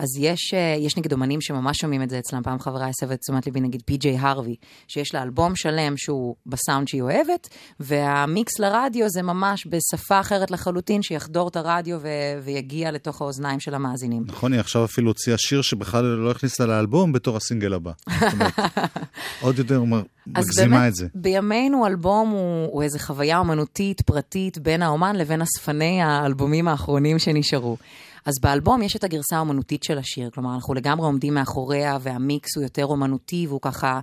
אז 0.00 0.08
יש, 0.18 0.54
אה, 0.54 0.76
יש 0.78 0.96
נגיד 0.96 1.12
אומנים 1.12 1.40
שממש 1.40 1.78
שומעים 1.78 2.02
את 2.02 2.10
זה 2.10 2.18
אצלם. 2.18 2.42
פעם 2.42 2.58
חברה 2.58 2.88
הסבה 2.88 3.14
את 3.14 3.20
תשומת 3.20 3.46
ליבי, 3.46 3.60
נגיד 3.60 3.82
פי.ג'יי 3.86 4.18
הרווי, 4.18 4.56
שיש 4.88 5.14
לה 5.14 5.22
אלבום 5.22 5.56
שלם 5.56 5.96
שהוא 5.96 6.34
בסאונד 6.46 6.88
שהיא 6.88 7.02
אוהבת, 7.02 7.48
והמיקס 7.80 8.58
לרדיו 8.58 9.08
זה 9.08 9.22
ממש 9.22 9.66
בשפה 9.66 10.20
אחרת 10.20 10.50
לחלוטין, 10.50 11.02
שיחדור 11.02 11.48
את 11.48 11.56
הרדיו 11.56 11.98
ו- 12.02 12.08
ויגיע 12.44 12.90
לתוך 12.90 13.22
האוזניים 13.22 13.60
של 13.60 13.74
המאזינים. 13.74 14.22
נכון, 14.26 14.52
היא 14.52 14.60
עכשיו 14.60 14.84
אפילו 14.84 15.10
הוציאה 15.10 15.38
שיר 15.38 15.62
שבכלל 15.62 16.04
לא 16.04 16.30
הכניסה 16.30 16.66
לאלבום 16.66 17.12
בתור 17.12 17.36
הסינגל 17.36 17.72
הבא. 17.72 17.92
אומרת, 18.32 18.52
עוד 19.42 19.58
יותר 19.58 19.82
מ- 19.84 20.02
מגזימה 20.26 20.76
באמת, 20.76 20.88
את 20.88 20.94
זה. 20.94 21.06
בימינו 21.14 21.86
אלבום 21.86 22.30
הוא, 22.30 22.66
הוא 22.72 22.82
איזו 22.82 22.98
חוויה 22.98 23.38
אומנותית 23.38 24.00
פרטית 24.00 24.58
בין 24.58 24.82
האומן 24.82 25.16
לבין 25.16 25.42
אספני 25.42 26.02
האלבומים 26.02 26.68
האחרונים 26.68 27.18
שנשארו. 27.18 27.76
אז 28.24 28.34
באלבום 28.40 28.82
יש 28.82 28.96
את 28.96 29.04
הגרסה 29.04 29.36
האומנותית 29.36 29.82
של 29.82 29.98
השיר, 29.98 30.30
כלומר, 30.30 30.54
אנחנו 30.54 30.74
לגמרי 30.74 31.06
עומדים 31.06 31.34
מאחוריה, 31.34 31.98
והמיקס 32.00 32.56
הוא 32.56 32.62
יותר 32.62 32.86
אומנותי, 32.86 33.46
והוא 33.46 33.60
ככה, 33.62 34.00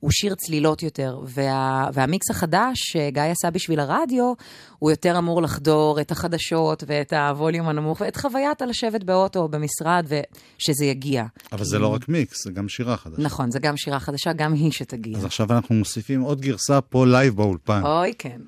הוא 0.00 0.10
שיר 0.10 0.34
צלילות 0.34 0.82
יותר. 0.82 1.20
וה, 1.26 1.88
והמיקס 1.92 2.30
החדש 2.30 2.74
שגיא 2.74 3.22
עשה 3.22 3.50
בשביל 3.50 3.80
הרדיו, 3.80 4.32
הוא 4.78 4.90
יותר 4.90 5.18
אמור 5.18 5.42
לחדור 5.42 6.00
את 6.00 6.10
הרדיו 6.10 6.84
ואת 6.86 7.12
הווליום 7.12 7.68
הנמוך, 7.68 8.00
ואת 8.00 8.16
חוויית 8.16 8.62
הלשבת 8.62 9.04
באוטו 9.04 9.40
או 9.40 9.48
במשרד, 9.48 10.06
ושזה 10.06 10.84
יגיע. 10.84 11.24
אבל 11.52 11.64
זה 11.64 11.78
לא 11.78 11.86
רק 11.86 12.08
מיקס, 12.08 12.44
זה 12.44 12.50
גם 12.52 12.68
שירה 12.68 12.96
חדשה. 12.96 13.22
נכון, 13.22 13.50
זה 13.50 13.58
גם 13.58 13.76
שירה 13.76 14.00
חדשה, 14.00 14.32
גם 14.32 14.52
היא 14.52 14.72
שתגיע. 14.72 15.18
אז 15.18 15.24
עכשיו 15.24 15.52
אנחנו 15.52 15.74
מוסיפים 15.74 16.20
עוד 16.20 16.40
גרסה 16.40 16.80
פה 16.80 17.06
לייב 17.06 17.36
באולפן. 17.36 17.82
אוי, 17.84 18.12
כן. 18.18 18.40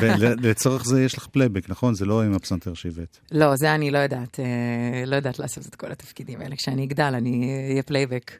ולצורך 0.00 0.84
זה 0.84 1.04
יש 1.04 1.18
לך 1.18 1.26
פלייבק, 1.26 1.70
נכון? 1.70 1.94
זה 1.94 2.04
לא 2.04 2.22
עם 2.22 2.34
הפסנתר 2.34 2.74
שהבאת. 2.74 3.18
לא, 3.32 3.56
זה 3.56 3.74
אני 3.74 3.90
לא 3.90 3.98
יודעת, 3.98 4.40
אה, 4.40 5.06
לא 5.06 5.16
יודעת 5.16 5.38
לעשות 5.38 5.66
את 5.66 5.74
כל 5.74 5.92
התפקידים 5.92 6.40
האלה. 6.40 6.56
כשאני 6.56 6.84
אגדל, 6.84 7.14
אני 7.14 7.50
אהיה 7.70 7.82
פלייבק. 7.82 8.32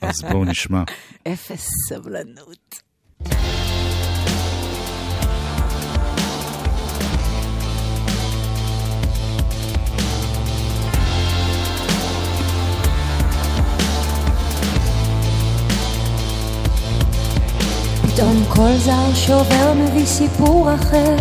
אז 0.00 0.14
בואו 0.30 0.44
נשמע. 0.44 0.82
אפס 1.32 1.68
סבלנות. 1.88 2.82
פתאום 18.18 18.44
כל 18.48 18.76
זר 18.76 19.14
שעובר 19.14 19.72
מביא 19.72 20.06
סיפור 20.06 20.74
אחר, 20.74 21.16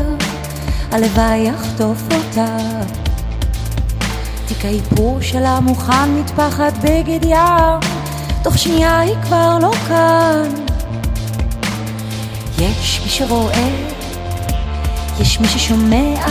הלוואי 0.92 1.38
יחטוף 1.38 2.04
אותה. 2.04 2.58
תיק 4.48 4.66
האיפור 4.66 5.22
שלה 5.22 5.60
מוכן 5.60 6.12
מטפחת 6.20 6.74
בגד 6.84 7.26
ים, 7.26 7.80
תוך 8.44 8.58
שנייה 8.58 9.00
היא 9.00 9.16
כבר 9.24 9.58
לא 9.62 9.72
כאן. 9.88 10.50
יש 12.60 13.02
מי 13.04 13.10
שרואה, 13.10 13.70
יש 15.20 15.40
מי 15.40 15.48
ששומע. 15.48 16.26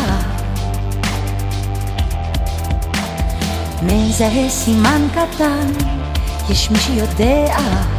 מזהה 3.82 4.48
סימן 4.48 5.06
קטן, 5.14 5.72
יש 6.50 6.70
מי 6.70 6.78
שיודע. 6.78 7.95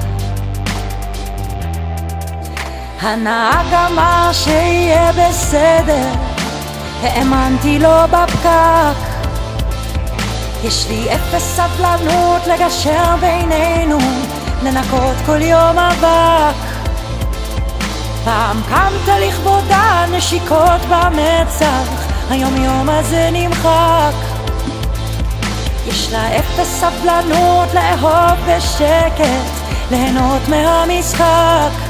הנהג 3.01 3.73
אמר 3.73 4.29
שיהיה 4.33 5.11
בסדר, 5.11 6.09
האמנתי 7.01 7.79
לו 7.79 7.89
בפקק. 8.11 9.07
יש 10.63 10.87
לי 10.89 11.07
אפס 11.15 11.43
סבלנות 11.55 12.47
לגשר 12.47 13.15
בינינו, 13.19 13.97
לנקות 14.63 15.15
כל 15.25 15.41
יום 15.41 15.79
אבק. 15.79 16.55
פעם 18.25 18.61
קמת 18.69 19.15
לכבודה, 19.19 20.05
נשיקות 20.11 20.81
במצח, 20.89 22.05
היום 22.29 22.63
יום 22.63 22.89
הזה 22.89 23.29
נמחק. 23.31 24.13
יש 25.87 26.11
לה 26.11 26.37
אפס 26.39 26.81
סבלנות 26.81 27.73
לאהוב 27.73 28.39
בשקט, 28.47 29.23
ליהנות 29.91 30.41
מהמשחק. 30.49 31.86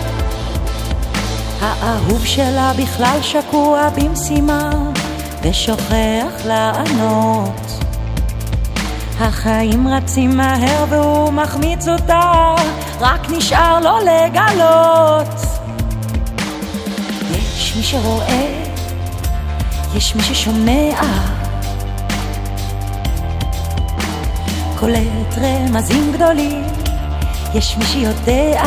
האהוב 1.62 2.26
שלה 2.26 2.72
בכלל 2.78 3.18
שקוע 3.22 3.90
במשימה, 3.90 4.70
ושוכח 5.44 6.46
לענות. 6.46 7.84
החיים 9.20 9.88
רצים 9.88 10.38
מהר 10.38 10.86
והוא 10.90 11.34
מחמיץ 11.34 11.88
אותה, 11.88 12.56
רק 13.00 13.30
נשאר 13.30 13.80
לו 13.80 13.98
לגלות. 13.98 15.36
יש 17.32 17.74
מי 17.78 17.84
שרואה, 17.84 18.64
יש 19.96 20.16
מי 20.16 20.22
ששומע, 20.22 21.02
קולט 24.80 25.38
רמזים 25.42 26.12
גדולים, 26.14 26.64
יש 27.54 27.78
מי 27.78 27.86
שיודע. 27.86 28.64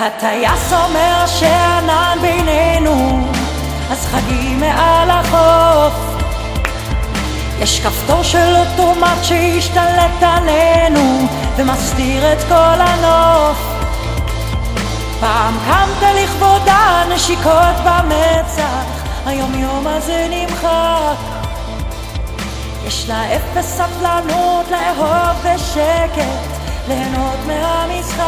הטייס 0.00 0.72
אומר 0.72 1.26
שענן 1.26 2.18
בינינו, 2.20 3.26
אז 3.90 4.06
חגים 4.06 4.60
מעל 4.60 5.10
החוף. 5.10 5.94
יש 7.60 7.80
כפתור 7.80 8.22
של 8.22 8.56
אוטומט 8.56 9.22
שהשתלט 9.22 10.22
עלינו, 10.22 11.28
ומסתיר 11.56 12.32
את 12.32 12.38
כל 12.48 12.80
הנוף. 12.80 13.58
פעם 15.20 15.54
קמת 15.66 16.08
לכבודה, 16.22 17.02
נשיקות 17.14 17.76
במצח, 17.84 19.04
היום 19.26 19.54
יום 19.54 19.86
הזה 19.86 20.26
נמחק. 20.30 21.16
יש 22.86 23.08
לה 23.08 23.36
אפס 23.36 23.66
סבלנות 23.66 24.66
לאהוב 24.70 25.36
בשקט, 25.44 26.58
ליהנות 26.88 27.38
מהמשחק. 27.46 28.27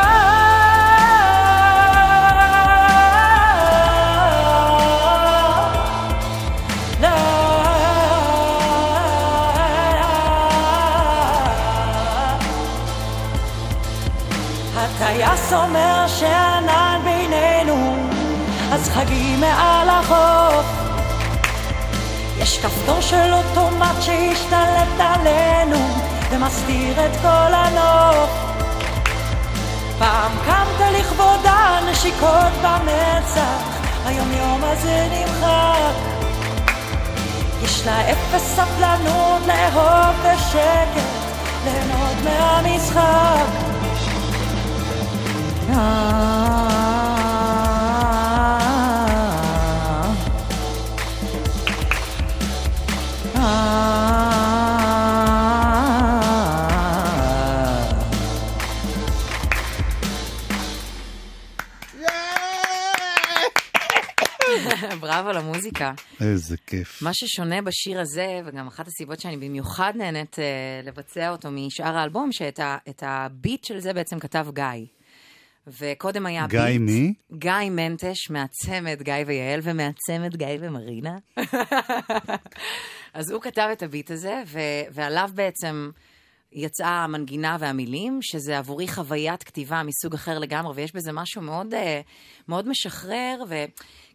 אומר 15.53 16.07
שענן 16.07 17.01
בינינו, 17.03 18.07
אז 18.71 18.89
חגים 18.89 19.39
מעל 19.39 19.89
החוף. 19.89 20.65
יש 22.37 22.57
כפתור 22.57 23.01
של 23.01 23.33
אוטומט 23.33 24.01
שהשתלט 24.01 24.99
עלינו, 24.99 25.77
ומסתיר 26.31 27.05
את 27.05 27.11
כל 27.21 27.53
הנוף. 27.53 28.29
פעם 29.99 30.31
קמת 30.45 30.91
לכבודה, 30.99 31.79
נשיקות 31.91 32.53
במצח, 32.63 33.79
היום 34.05 34.31
יום 34.31 34.61
הזה 34.63 35.07
נמחק. 35.11 36.11
יש 37.63 37.85
לה 37.85 38.11
אפס 38.11 38.55
סבלנות 38.55 39.41
לאהוב 39.47 40.15
בשקט, 40.23 41.07
ליהנות 41.65 42.17
מהמשחק. 42.23 43.60
בראבו 65.01 65.31
למוזיקה. 65.31 65.93
איזה 66.21 66.57
כיף. 66.67 67.01
מה 67.01 67.13
ששונה 67.13 67.61
בשיר 67.61 67.99
הזה, 67.99 68.41
וגם 68.45 68.67
אחת 68.67 68.87
הסיבות 68.87 69.19
שאני 69.19 69.37
במיוחד 69.37 69.93
נהנית 69.95 70.35
uh, 70.35 70.87
לבצע 70.87 71.29
אותו 71.29 71.49
משאר 71.51 71.97
האלבום, 71.97 72.31
שאת 72.31 72.59
ה, 72.59 72.77
הביט 73.01 73.63
של 73.63 73.79
זה 73.79 73.93
בעצם 73.93 74.19
כתב 74.19 74.47
גיא. 74.53 74.85
וקודם 75.67 76.25
היה 76.25 76.47
גיא 76.47 76.59
ביט. 76.61 76.81
מי? 76.81 77.13
גיא 77.33 77.69
מנטש, 77.71 78.29
מהצמד 78.29 79.01
גיא 79.01 79.13
ויעל, 79.25 79.59
ומהצמד 79.63 80.35
גיא 80.35 80.47
ומרינה. 80.59 81.17
אז 83.13 83.31
הוא 83.31 83.41
כתב 83.41 83.69
את 83.71 83.83
הביט 83.83 84.11
הזה, 84.11 84.43
ו- 84.47 84.59
ועליו 84.91 85.29
בעצם 85.35 85.89
יצאה 86.53 87.03
המנגינה 87.03 87.57
והמילים, 87.59 88.19
שזה 88.21 88.57
עבורי 88.57 88.87
חוויית 88.87 89.43
כתיבה 89.43 89.83
מסוג 89.83 90.13
אחר 90.13 90.39
לגמרי, 90.39 90.73
ויש 90.75 90.95
בזה 90.95 91.11
משהו 91.11 91.41
מאוד, 91.41 91.73
אה, 91.73 92.01
מאוד 92.47 92.69
משחרר, 92.69 93.43
ו... 93.49 93.55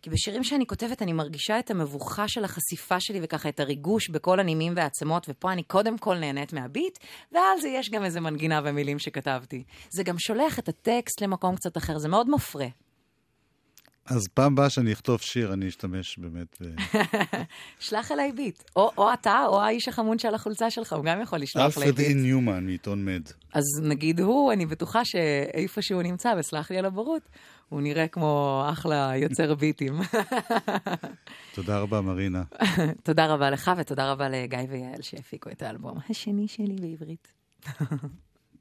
כי 0.03 0.11
בשירים 0.11 0.44
שאני 0.44 0.66
כותבת 0.66 1.03
אני 1.03 1.12
מרגישה 1.12 1.59
את 1.59 1.70
המבוכה 1.70 2.29
של 2.29 2.44
החשיפה 2.44 3.01
שלי, 3.01 3.20
וככה 3.22 3.49
את 3.49 3.61
הריגוש 3.61 4.11
בכל 4.11 4.40
הנימים 4.40 4.72
והעצמות, 4.77 5.27
ופה 5.29 5.53
אני 5.53 5.62
קודם 5.62 5.99
כל 5.99 6.18
נהנית 6.18 6.53
מהביט, 6.53 6.99
ועל 7.33 7.61
זה 7.61 7.68
יש 7.68 7.90
גם 7.90 8.05
איזה 8.05 8.20
מנגינה 8.20 8.61
ומילים 8.64 8.99
שכתבתי. 8.99 9.64
זה 9.90 10.03
גם 10.03 10.18
שולח 10.18 10.59
את 10.59 10.68
הטקסט 10.68 11.20
למקום 11.20 11.57
קצת 11.57 11.77
אחר, 11.77 11.99
זה 11.99 12.09
מאוד 12.09 12.31
מפרה. 12.31 12.66
אז 14.07 14.29
פעם 14.35 14.53
הבאה 14.53 14.71
שאני 14.71 14.92
אכתוב 14.92 15.21
שיר, 15.21 15.53
אני 15.53 15.69
אשתמש 15.69 16.19
באמת. 16.19 16.62
שלח 17.81 18.12
אליי 18.12 18.33
ביט. 18.33 18.62
או, 18.77 18.90
או 18.99 19.12
אתה, 19.12 19.45
או 19.47 19.62
האיש 19.62 19.88
החמוד 19.88 20.21
שעל 20.21 20.35
החולצה 20.35 20.71
שלך, 20.71 20.92
הוא 20.92 21.05
גם 21.05 21.21
יכול 21.23 21.38
לשלוח 21.38 21.79
אליי 21.79 21.88
אלפרד 21.88 21.97
ביט. 21.97 22.09
אי 22.09 22.14
ניומן 22.14 22.66
מעיתון 22.66 23.05
מד. 23.05 23.23
אז 23.53 23.64
נגיד 23.83 24.21
הוא, 24.21 24.53
אני 24.53 24.66
בטוחה 24.66 25.05
שאיפה 25.05 25.83
שהוא 25.83 26.03
נמצא, 26.03 26.35
וסלח 26.38 26.71
לי 26.71 26.79
על 26.79 26.85
הבורות, 26.85 27.23
הוא 27.69 27.81
נראה 27.81 28.09
כמו 28.09 28.62
אחלה 28.73 29.12
יוצר 29.16 29.55
ביטים. 29.55 30.01
תודה 31.55 31.79
רבה, 31.79 32.01
מרינה. 32.01 32.42
תודה 33.03 33.27
רבה 33.27 33.51
לך, 33.51 33.71
ותודה 33.79 34.12
רבה 34.12 34.29
לגיא 34.29 34.59
ויעל 34.69 35.03
שהפיקו 35.03 35.51
את 35.51 35.62
האלבום 35.62 35.99
השני 36.11 36.49
שלי 36.49 36.77
בעברית. 36.81 37.33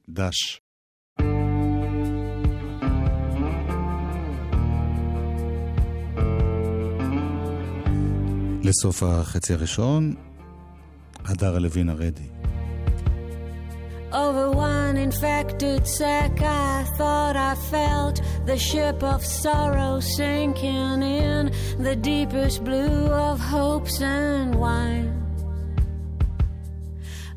דש. 0.10 0.65
לסוף 8.65 9.03
החצי 9.03 9.55
הראשון, 9.55 10.15
הדר 11.25 11.57
הלוין 11.57 11.89
הרדי. 11.89 12.31
Over 14.13 14.51
one 14.51 14.97
infected 14.97 15.87
sack, 15.87 16.43
I 16.43 16.85
thought 16.99 17.37
I 17.37 17.55
felt 17.55 18.21
the 18.45 18.59
ship 18.59 19.05
of 19.05 19.25
sorrow 19.25 20.01
sinking 20.01 21.03
in 21.03 21.53
the 21.79 21.95
deepest 21.95 22.65
blue 22.65 23.07
of 23.07 23.39
hopes 23.39 24.01
and 24.03 24.57
wine. 24.57 25.21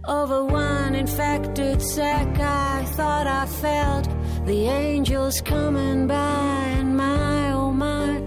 Over 0.08 0.44
one 0.46 0.96
infected 0.96 1.80
sack, 1.82 2.40
I 2.40 2.84
thought 2.96 3.28
I 3.28 3.46
felt 3.46 4.10
the 4.46 4.66
angels 4.66 5.42
coming 5.42 6.08
by, 6.08 6.66
and 6.80 6.98
my 6.98 7.52
oh 7.52 7.72
my, 7.72 8.20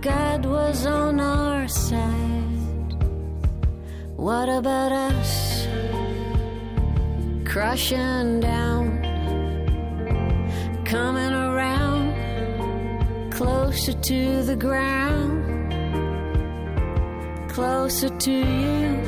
God 0.00 0.46
was 0.46 0.86
on 0.86 1.20
our 1.20 1.68
side. 1.68 2.23
What 4.25 4.49
about 4.49 4.91
us? 4.91 5.67
crushing 7.45 8.41
down, 8.41 9.01
coming 10.83 11.31
around 11.31 12.11
closer 13.31 13.93
to 13.93 14.43
the 14.43 14.55
ground, 14.55 15.71
closer 17.49 18.09
to 18.09 18.31
you 18.31 19.01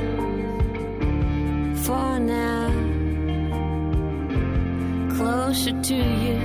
for 1.84 2.20
now, 2.20 2.70
closer 5.18 5.82
to 5.82 5.96
you 5.96 6.40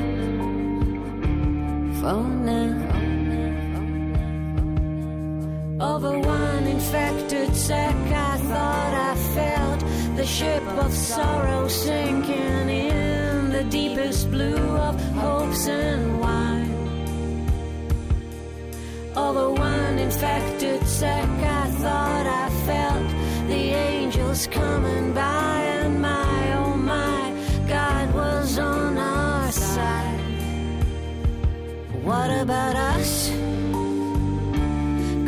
for 2.00 2.24
now. 2.50 2.88
Over 5.78 6.18
one 6.18 6.66
infected 6.66 7.54
sack, 7.54 7.94
the 10.22 10.28
ship 10.28 10.62
of 10.84 10.92
sorrow 10.92 11.66
sinking 11.66 12.68
in 12.68 13.50
the 13.50 13.64
deepest 13.64 14.30
blue 14.30 14.68
of 14.86 14.94
hopes 15.14 15.66
and 15.66 16.20
wine. 16.20 16.70
Over 19.16 19.50
one 19.50 19.98
infected 19.98 20.86
sack, 20.86 21.28
I 21.62 21.66
thought 21.82 22.26
I 22.44 22.48
felt 22.68 23.08
the 23.48 23.64
angels 23.90 24.46
coming 24.46 25.12
by, 25.12 25.54
and 25.80 26.00
my 26.00 26.52
oh 26.54 26.76
my, 26.76 27.22
God 27.66 28.14
was 28.14 28.58
on 28.60 28.96
our 28.96 29.50
side. 29.50 30.20
What 32.04 32.30
about 32.30 32.76
us? 32.76 33.28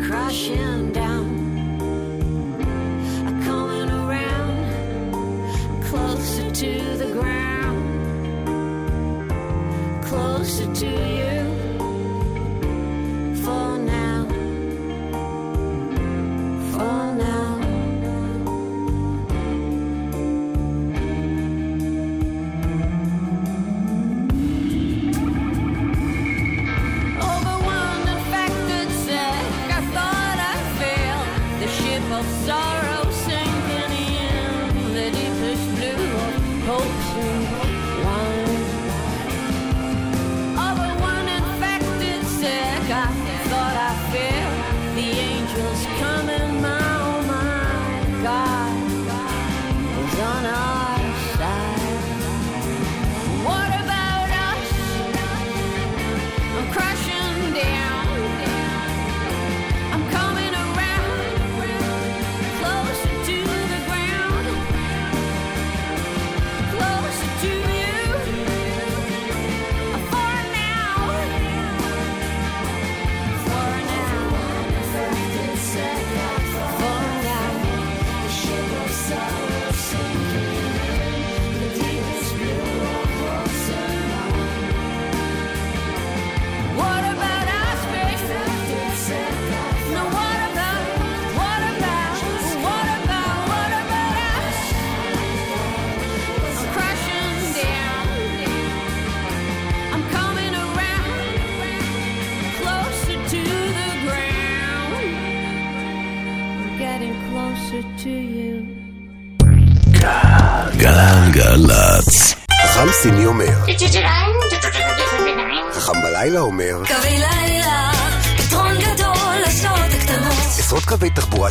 Crashing 0.07 0.93
down, 0.93 1.04
closer 10.45 10.73
to 10.75 10.85
you 10.85 11.34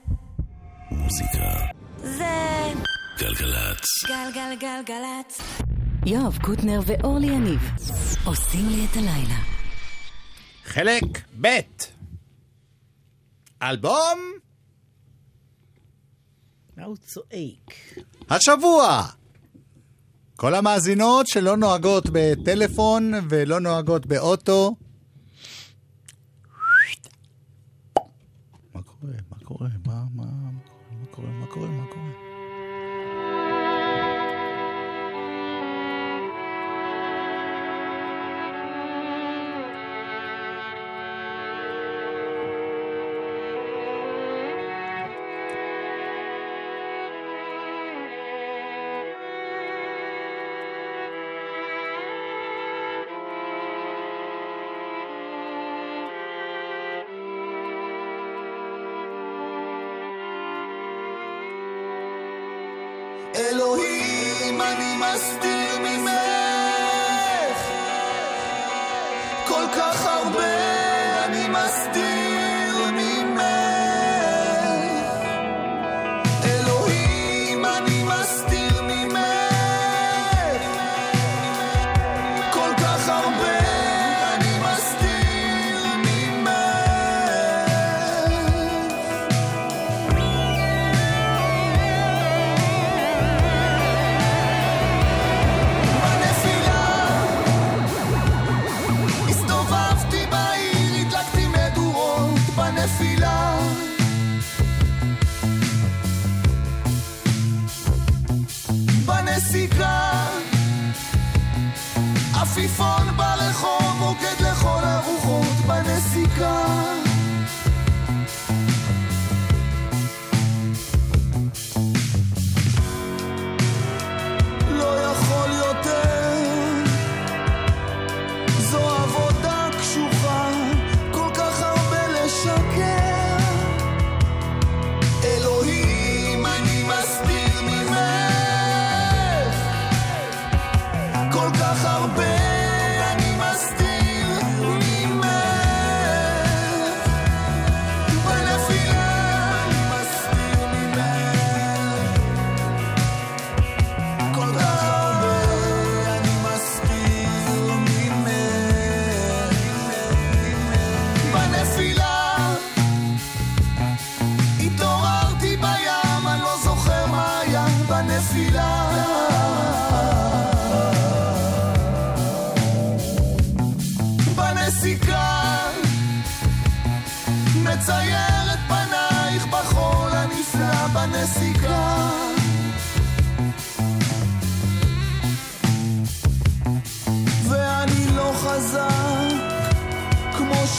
מוזיקה 0.91 1.67
זה 1.99 2.73
גלגלצ. 3.19 4.05
גלגלגלגלצ. 4.07 5.41
יואב 6.07 6.39
קוטנר 6.43 6.81
ואורלי 6.87 7.27
יניב 7.27 7.61
עושים 8.25 8.69
לי 8.69 8.85
את 8.91 8.97
הלילה. 8.97 9.39
חלק 10.65 11.03
ב' 11.41 11.49
אלבום 13.63 14.19
מה 16.77 16.85
הוא 16.85 16.97
צועק? 16.97 17.75
השבוע! 18.31 19.03
כל 20.37 20.55
המאזינות 20.55 21.27
שלא 21.27 21.57
נוהגות 21.57 22.05
בטלפון 22.13 23.13
ולא 23.31 23.61
נוהגות 23.61 24.07
באוטו. 24.07 24.77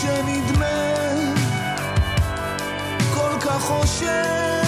שנדמה 0.02 0.66
כל 3.14 3.39
כך 3.41 3.62
חושש 3.62 4.66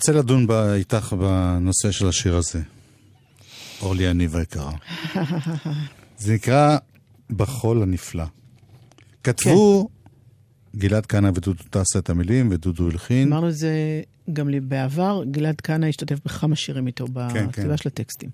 רוצה 0.00 0.12
לדון 0.12 0.46
ב- 0.46 0.52
איתך 0.52 1.12
בנושא 1.12 1.90
של 1.90 2.08
השיר 2.08 2.36
הזה. 2.36 2.60
אורלי 3.82 4.02
יניב 4.04 4.36
היקרה. 4.36 4.72
זה 6.18 6.34
נקרא 6.34 6.78
בחול 7.30 7.82
הנפלא. 7.82 8.24
כתבו 9.24 9.88
גלעד 10.76 11.06
כהנא 11.06 11.30
ודודו 11.34 11.62
טסה 11.70 11.98
את 11.98 12.10
המילים, 12.10 12.48
ודודו 12.52 12.86
הלחין. 12.86 13.32
אמרנו 13.32 13.48
את 13.48 13.56
זה 13.56 14.02
גם 14.32 14.48
לי 14.48 14.60
בעבר, 14.60 15.22
גלעד 15.30 15.60
כהנא 15.60 15.86
השתתף 15.86 16.18
בכמה 16.24 16.56
שירים 16.56 16.86
איתו 16.86 17.06
כן. 17.32 17.46
בכתיבה 17.46 17.76
של 17.76 17.88
הטקסטים. 17.88 18.30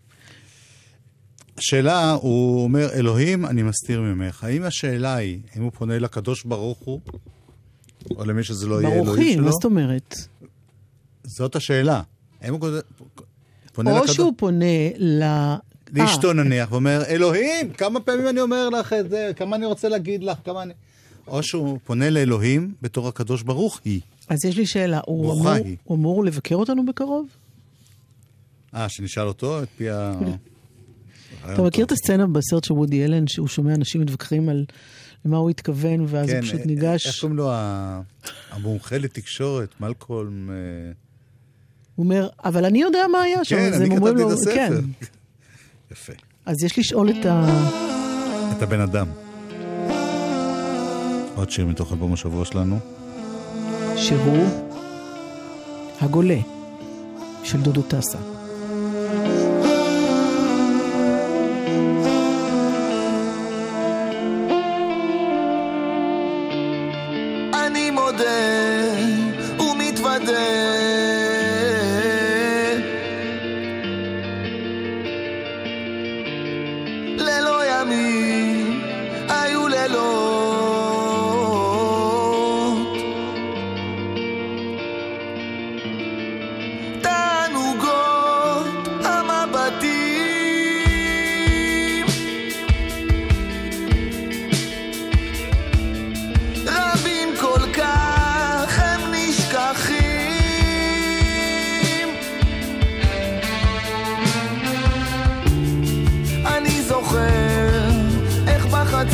השאלה, 1.59 2.13
הוא 2.13 2.65
אומר, 2.65 2.93
אלוהים, 2.93 3.47
אני 3.47 3.63
מסתיר 3.63 4.01
ממך. 4.01 4.45
האם 4.45 4.63
השאלה 4.63 5.15
היא, 5.15 5.39
האם 5.55 5.63
הוא 5.63 5.73
פונה 5.73 5.99
לקדוש 5.99 6.45
ברוך 6.45 6.79
הוא, 6.79 7.01
או 8.11 8.25
למי 8.25 8.45
שזה 8.45 8.67
לא 8.67 8.75
יהיה 8.75 8.89
אלוהים 8.89 9.05
ברוכי, 9.05 9.33
שלו? 9.33 9.45
מה 9.45 9.51
זאת 9.51 9.65
אומרת? 9.65 10.29
זאת 11.27 11.57
השאלה. 11.57 12.03
האם 12.41 12.53
הוא 12.53 12.61
פונה 13.73 13.91
או 13.91 13.97
לקדוש... 13.97 14.17
שהוא 14.17 14.33
פונה 14.37 14.65
ל... 14.99 15.23
לאשתו 15.93 16.29
אה, 16.29 16.33
נניח, 16.33 16.73
ואומר, 16.73 17.03
אלוהים, 17.07 17.73
כמה 17.73 18.01
פעמים 18.01 18.29
אני 18.29 18.41
אומר 18.41 18.69
לך 18.69 18.93
את 18.93 19.11
זה, 19.11 19.31
כמה 19.37 19.57
אני 19.57 19.67
רוצה 19.67 19.89
להגיד 19.89 20.23
לך, 20.23 20.39
כמה 20.45 20.63
אני... 20.63 20.73
או 21.27 21.43
שהוא 21.43 21.79
פונה 21.85 22.11
לאלוהים 22.11 22.75
בתור 22.83 23.09
הקדוש 23.09 23.43
ברוך 23.43 23.81
היא. 23.85 24.01
אז 24.29 24.45
יש 24.45 24.57
לי 24.57 24.67
שאלה, 24.67 25.01
הוא 25.07 25.33
אמור- 25.33 25.49
היא. 25.49 25.77
הוא 25.85 25.97
אמור 25.97 26.25
לבקר 26.25 26.55
אותנו 26.55 26.87
בקרוב? 26.87 27.27
אה, 28.75 28.89
שנשאל 28.89 29.27
אותו 29.27 29.63
את 29.63 29.69
פי 29.77 29.91
ה... 29.91 30.13
אתה 31.53 31.63
מכיר 31.63 31.85
את 31.85 31.93
הסצנה 31.93 32.27
בסרט 32.27 32.65
של 32.65 32.73
וודי 32.73 33.05
אלן, 33.05 33.27
שהוא 33.27 33.49
שומע 33.49 33.75
אנשים 33.75 34.01
מתווכחים 34.01 34.49
על 34.49 34.65
למה 35.25 35.37
הוא 35.37 35.51
התכוון, 35.51 36.01
ואז 36.09 36.29
הוא 36.29 36.37
כן, 36.37 36.43
פשוט 36.43 36.61
אה, 36.61 36.67
ניגש, 36.67 37.07
איך 37.07 37.21
קוראים 37.21 37.37
לו 37.37 37.51
המומחה 38.51 38.99
לתקשורת, 38.99 39.69
מלקולם... 39.81 40.51
הוא 41.97 42.05
אומר, 42.05 42.29
אבל 42.45 42.65
אני 42.65 42.83
יודע 42.83 42.99
מה 43.13 43.23
היה 43.23 43.45
שם, 43.45 43.57
כן, 43.57 43.73
אני 43.73 43.91
כתבתי 43.91 44.23
לו, 44.23 44.29
את 44.29 44.33
הספר. 44.33 44.55
כן. 44.55 44.73
יפה. 45.93 46.13
אז 46.47 46.63
יש 46.65 46.79
לשאול 46.79 47.11
את 47.11 47.27
ה... 47.27 47.47
את 48.57 48.63
הבן 48.63 48.81
אדם. 48.81 49.07
עוד 51.35 51.51
שיר 51.51 51.67
מתוך 51.67 51.93
אלבום 51.93 52.13
השבוע 52.13 52.45
שלנו. 52.45 52.79
שהוא 53.97 54.45
הגולה 56.01 56.39
של 57.45 57.61
דודו 57.61 57.83
טסה. 57.83 58.19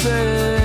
say 0.03 0.62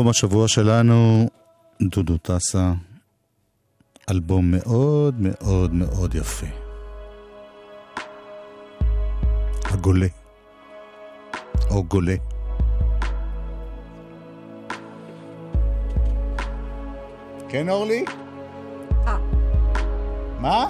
אלבום 0.00 0.10
השבוע 0.10 0.48
שלנו, 0.48 1.28
דודו 1.82 2.16
טסה, 2.18 2.72
אלבום 4.10 4.50
מאוד 4.50 5.14
מאוד 5.18 5.74
מאוד 5.74 6.14
יפה. 6.14 6.46
הגולה, 9.64 10.06
או 11.70 11.84
גולה. 11.84 12.14
כן, 17.48 17.68
אורלי? 17.68 18.04
אה. 19.06 19.18
מה? 20.40 20.66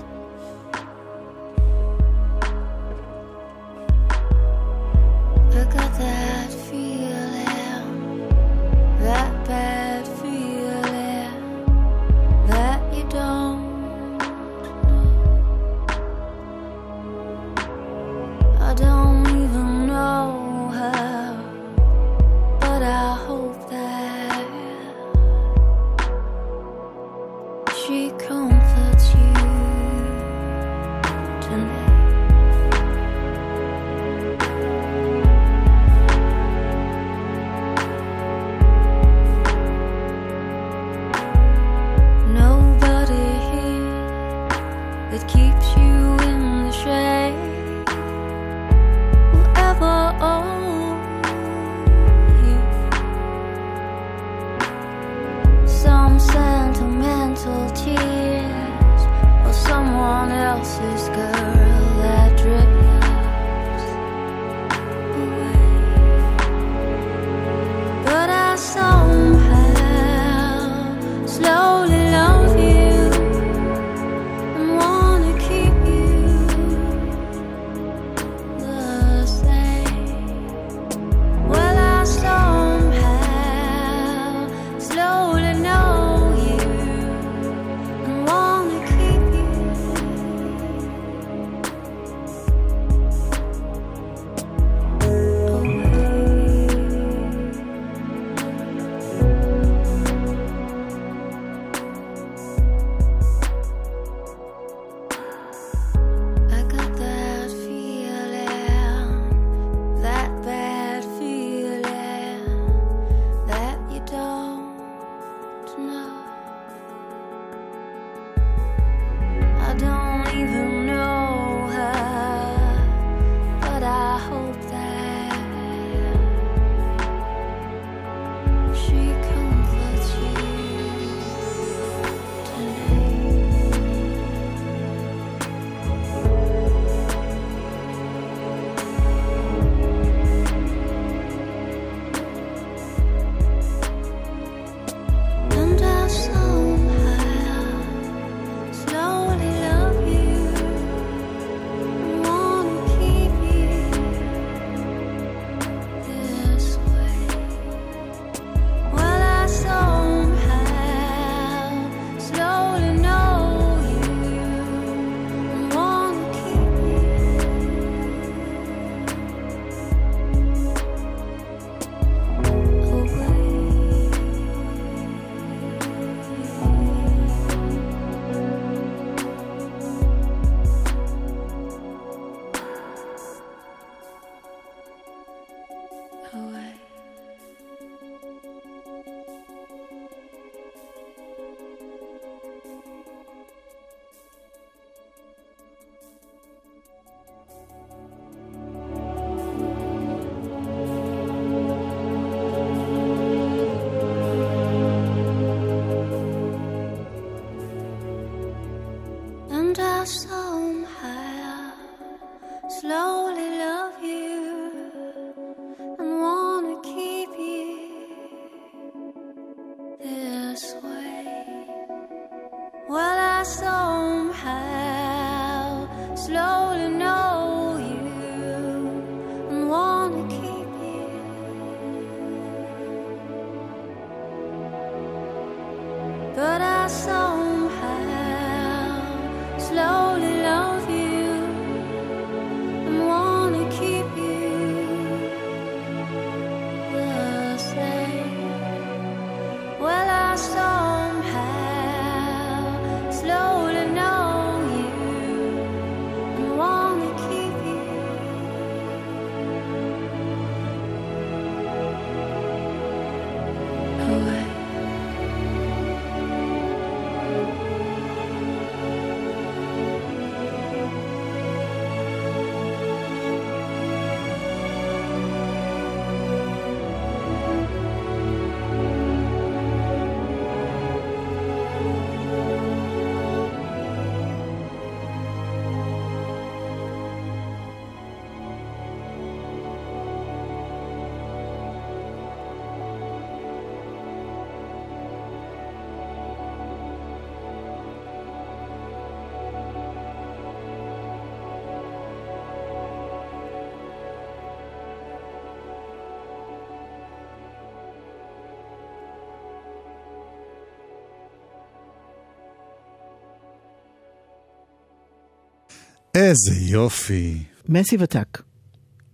איזה 316.15 316.55
יופי. 316.55 317.43
מסיב 317.69 318.03
עתק, 318.03 318.43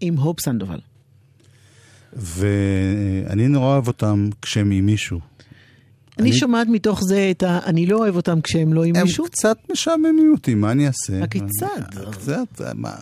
עם 0.01 0.17
הופ 0.17 0.41
סנדובל. 0.41 0.81
ואני 2.13 3.49
נורא 3.49 3.67
אוהב 3.67 3.87
אותם 3.87 4.29
כשהם 4.43 4.71
עם 4.71 4.87
מישהו. 4.87 5.21
אני 6.19 6.33
שומעת 6.33 6.69
מתוך 6.69 7.01
זה 7.05 7.29
את 7.31 7.43
ה... 7.43 7.59
אני 7.67 7.87
לא 7.87 7.99
אוהב 7.99 8.17
אותם 8.17 8.41
כשהם 8.41 8.73
לא 8.73 8.85
עם 8.85 8.97
הם 8.97 9.03
מישהו. 9.03 9.25
קצת 9.25 9.59
משעממים 9.73 10.33
אותי, 10.33 10.55
מה 10.55 10.73
אני 10.73 10.87
אעשה? 10.87 11.23
הכיצד? 11.23 11.83
קצת, 12.11 12.61
מה... 12.75 12.95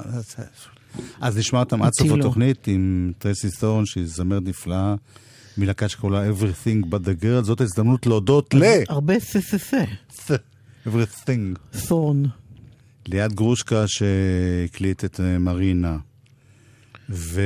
אז 1.21 1.39
נשמע 1.39 1.61
אותם 1.61 1.83
עד 1.83 1.93
סוף. 1.99 2.11
התוכנית 2.19 2.69
עם 2.69 3.13
טרסי 3.19 3.51
סטורן, 3.51 3.87
שהיא 3.87 4.05
זמרת 4.07 4.43
נפלאה, 4.43 4.95
מלהקה 5.59 5.89
שקוראים 5.89 6.23
לה 6.23 6.31
Everything 6.31 6.87
But 6.87 6.99
the 6.99 7.23
Girl. 7.23 7.45
זאת 7.45 7.61
ההזדמנות 7.61 8.07
להודות 8.07 8.55
ל... 8.55 8.63
הרבה 8.89 9.21
סססה. 9.21 9.85
Everything. 10.87 11.79
תורן. 11.89 12.23
ליד 13.09 13.33
גרושקה 13.33 13.85
שהקליט 13.87 15.05
את 15.05 15.21
אה, 15.21 15.39
מרינה. 15.39 15.99
ו... 17.11 17.41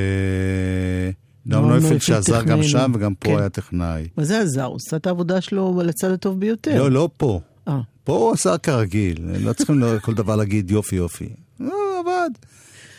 נועם 1.47 1.69
נועם 1.69 1.81
נויפלד 1.81 2.01
שעזר 2.01 2.43
גם 2.43 2.63
שם 2.63 2.93
וגם 2.95 3.15
פה 3.15 3.29
כן. 3.29 3.39
היה 3.39 3.49
טכנאי. 3.49 4.09
מה 4.17 4.25
זה 4.25 4.41
עזר? 4.41 4.65
הוא 4.65 4.77
עשה 4.77 4.97
את 4.97 5.07
העבודה 5.07 5.41
שלו 5.41 5.81
על 5.81 5.89
הצד 5.89 6.11
הטוב 6.11 6.41
ביותר. 6.41 6.79
לא, 6.79 6.91
לא 6.91 7.11
פה. 7.17 7.41
אה. 7.69 7.81
פה 8.05 8.13
הוא 8.13 8.33
עשה 8.33 8.59
כרגיל, 8.59 9.19
לא 9.41 9.53
צריכים 9.53 9.83
כל 10.05 10.15
דבר 10.15 10.37
להגיד 10.37 10.71
יופי 10.71 10.97
יופי. 10.97 11.29
לא, 11.61 12.01
עבד. 12.01 12.31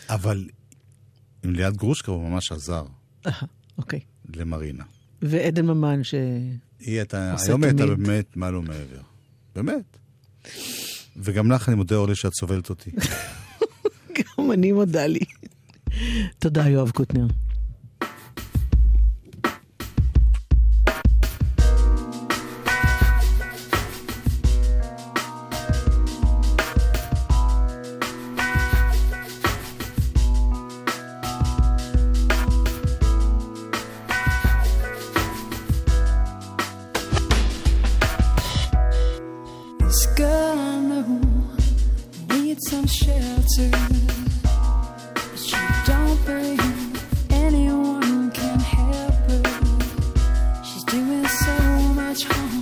אבל 0.10 0.46
עם 1.44 1.56
ליד 1.56 1.78
גרושקה 1.78 2.12
הוא 2.12 2.30
ממש 2.30 2.52
עזר 2.52 2.84
אה, 3.28 3.32
אוקיי. 3.78 4.00
למרינה. 4.36 4.84
ועדן 5.22 5.66
ממן 5.66 6.04
ש... 6.04 6.14
היא 6.80 6.98
הייתה, 6.98 7.36
היום 7.48 7.64
הייתה. 7.64 7.86
באמת 7.86 8.38
מעל 8.38 8.56
ומעבר. 8.56 9.02
באמת. 9.56 9.98
וגם 11.20 11.52
לך 11.52 11.70
אני 11.70 11.76
מודה, 11.76 11.96
אורלי, 11.96 12.16
שאת 12.16 12.34
סובלת 12.34 12.70
אותי. 12.70 12.92
גם 14.18 14.52
אני 14.52 14.72
מודה 14.72 15.06
לי. 15.06 15.20
תודה, 16.40 16.70
יואב 16.70 16.92
קוטנר. 16.92 17.28
Doing 51.06 51.28
so 51.28 51.54
much 51.94 52.24
harm, 52.26 52.59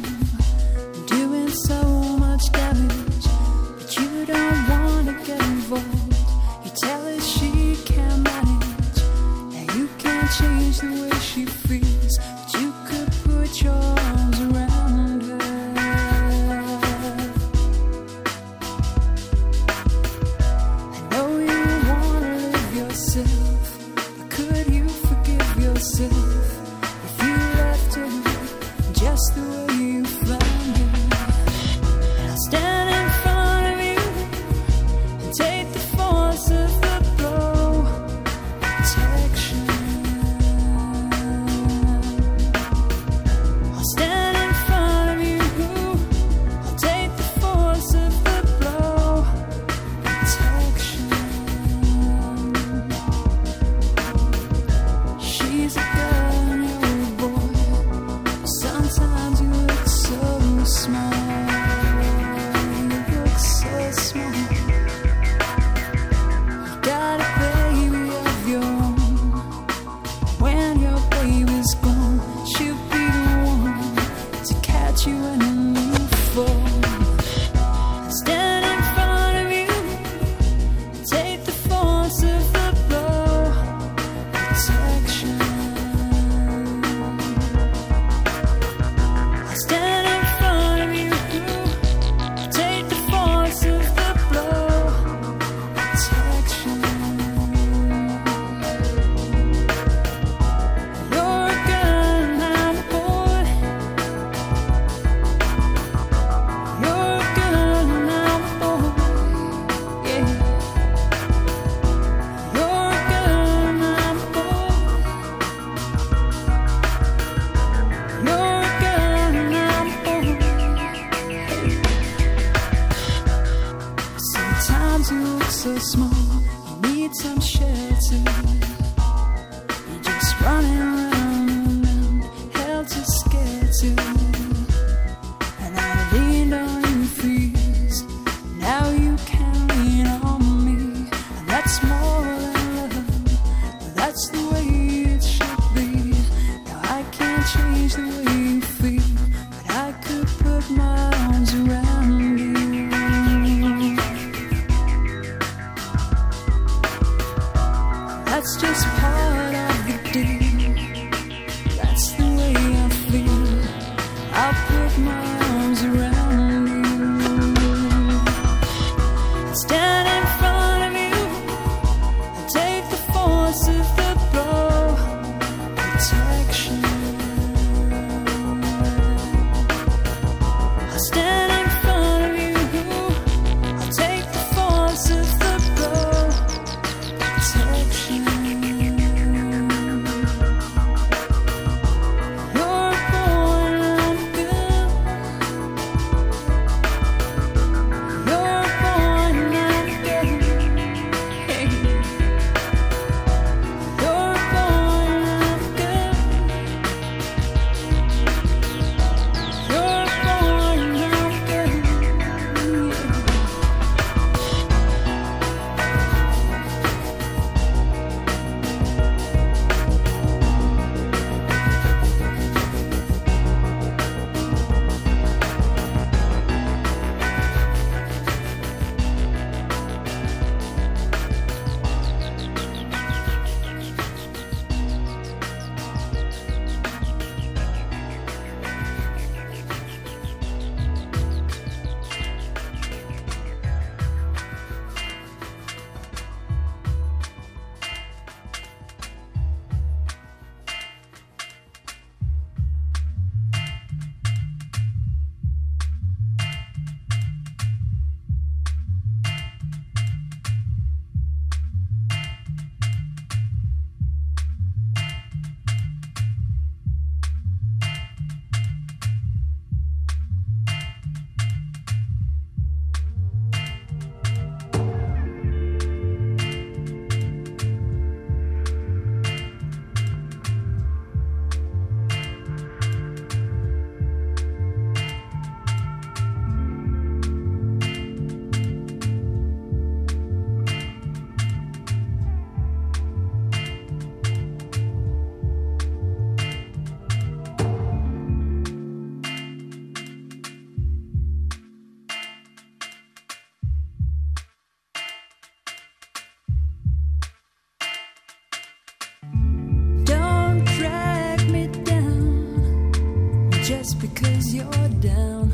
because 313.99 314.55
you're 314.55 314.89
down. 315.01 315.51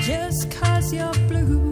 Just 0.00 0.50
cause 0.50 0.92
you're 0.92 1.12
blue, 1.28 1.71